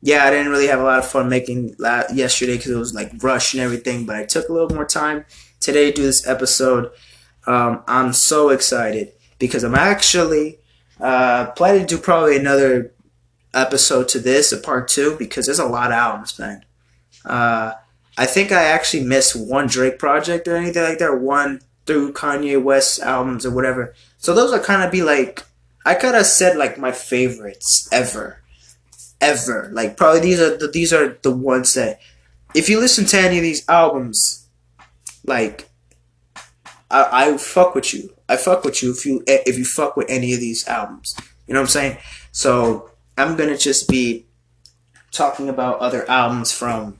yeah, 0.00 0.24
I 0.24 0.30
didn't 0.30 0.50
really 0.50 0.66
have 0.66 0.80
a 0.80 0.84
lot 0.84 0.98
of 0.98 1.06
fun 1.06 1.28
making 1.28 1.76
yesterday 1.78 2.56
because 2.56 2.72
it 2.72 2.76
was 2.76 2.94
like 2.94 3.12
rush 3.22 3.54
and 3.54 3.62
everything, 3.62 4.04
but 4.04 4.16
I 4.16 4.24
took 4.24 4.48
a 4.48 4.52
little 4.52 4.74
more 4.74 4.84
time 4.84 5.24
today 5.60 5.90
to 5.90 5.96
do 5.96 6.02
this 6.02 6.26
episode. 6.26 6.90
Um, 7.46 7.82
I'm 7.86 8.12
so 8.12 8.50
excited 8.50 9.12
because 9.38 9.64
I'm 9.64 9.74
actually 9.74 10.58
uh, 11.02 11.50
planning 11.50 11.86
to 11.86 11.96
do 11.96 11.98
probably 12.00 12.36
another 12.36 12.92
episode 13.52 14.08
to 14.08 14.18
this, 14.18 14.52
a 14.52 14.56
part 14.56 14.88
two, 14.88 15.16
because 15.18 15.46
there's 15.46 15.58
a 15.58 15.66
lot 15.66 15.90
of 15.90 15.98
albums, 15.98 16.38
man. 16.38 16.64
Uh, 17.24 17.74
I 18.16 18.26
think 18.26 18.52
I 18.52 18.64
actually 18.64 19.04
missed 19.04 19.36
one 19.36 19.66
Drake 19.66 19.98
project 19.98 20.48
or 20.48 20.56
anything 20.56 20.82
like 20.82 20.98
that, 20.98 21.20
one 21.20 21.60
through 21.84 22.14
Kanye 22.14 22.62
West 22.62 23.00
albums 23.00 23.44
or 23.44 23.50
whatever. 23.50 23.94
So 24.16 24.32
those 24.32 24.52
are 24.52 24.58
kind 24.58 24.82
of 24.82 24.90
be 24.90 25.02
like, 25.02 25.42
I 25.84 25.94
kind 25.94 26.16
of 26.16 26.24
said 26.24 26.56
like 26.56 26.78
my 26.78 26.92
favorites 26.92 27.88
ever 27.92 28.42
ever. 29.22 29.70
Like 29.72 29.96
probably 29.96 30.20
these 30.20 30.40
are 30.40 30.56
the, 30.56 30.68
these 30.68 30.92
are 30.92 31.16
the 31.22 31.30
ones 31.30 31.72
that 31.74 32.00
if 32.54 32.68
you 32.68 32.78
listen 32.78 33.06
to 33.06 33.18
any 33.18 33.38
of 33.38 33.42
these 33.42 33.66
albums, 33.68 34.46
like 35.24 35.70
I, 36.92 37.30
I 37.30 37.36
fuck 37.38 37.74
with 37.74 37.92
you. 37.94 38.14
I 38.28 38.36
fuck 38.36 38.64
with 38.64 38.82
you 38.82 38.92
if 38.92 39.04
you 39.04 39.24
eh, 39.26 39.42
if 39.46 39.58
you 39.58 39.64
fuck 39.64 39.96
with 39.96 40.08
any 40.10 40.34
of 40.34 40.40
these 40.40 40.66
albums. 40.68 41.16
You 41.46 41.54
know 41.54 41.60
what 41.60 41.66
I'm 41.66 41.70
saying? 41.70 41.96
So 42.30 42.90
I'm 43.16 43.36
gonna 43.36 43.56
just 43.56 43.88
be 43.88 44.26
talking 45.10 45.48
about 45.48 45.80
other 45.80 46.08
albums 46.08 46.52
from 46.52 46.98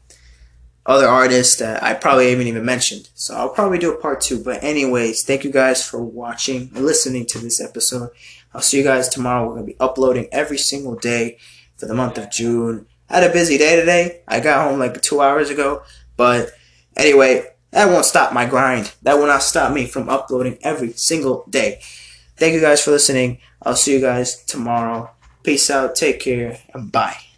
other 0.85 1.07
artists 1.07 1.57
that 1.57 1.83
I 1.83 1.95
probably 1.95 2.31
haven't 2.31 2.49
even 2.49 2.65
mentioned. 2.65 3.09
So 3.15 3.35
I'll 3.37 3.49
probably 3.49 3.79
do 3.79 3.93
a 3.93 3.97
part 3.97 4.21
two. 4.21 4.43
But 4.43 4.65
anyways, 4.65 5.25
thank 5.25 5.45
you 5.45 5.51
guys 5.51 5.87
for 5.87 6.03
watching 6.03 6.71
and 6.75 6.85
listening 6.85 7.27
to 7.27 7.39
this 7.39 7.61
episode. 7.61 8.11
I'll 8.53 8.63
see 8.63 8.79
you 8.79 8.85
guys 8.85 9.09
tomorrow. 9.09 9.47
We're 9.47 9.55
gonna 9.55 9.67
be 9.67 9.81
uploading 9.81 10.29
every 10.33 10.59
single 10.59 10.97
day 10.97 11.39
for 11.77 11.87
the 11.87 11.95
month 11.95 12.19
of 12.19 12.31
June. 12.31 12.87
I 13.09 13.21
had 13.21 13.31
a 13.31 13.33
busy 13.33 13.59
day 13.59 13.77
today. 13.77 14.23
I 14.27 14.41
got 14.41 14.69
home 14.69 14.79
like 14.79 15.01
two 15.03 15.21
hours 15.21 15.51
ago. 15.51 15.83
But 16.17 16.51
anyway, 16.97 17.52
that 17.73 17.89
won't 17.89 18.05
stop 18.05 18.33
my 18.33 18.47
grind. 18.47 18.93
That 19.03 19.19
will 19.19 19.27
not 19.27 19.43
stop 19.43 19.73
me 19.73 19.87
from 19.87 20.09
uploading 20.09 20.59
every 20.63 20.93
single 20.93 21.45
day. 21.49 21.81
Thank 22.37 22.55
you 22.55 22.61
guys 22.61 22.83
for 22.83 22.91
listening. 22.91 23.39
I'll 23.63 23.77
see 23.77 23.95
you 23.95 24.01
guys 24.01 24.43
tomorrow. 24.45 25.11
Peace 25.43 25.71
out. 25.71 25.97
Take 25.97 26.21
care. 26.21 26.59
And 26.75 26.93
bye. 26.93 27.32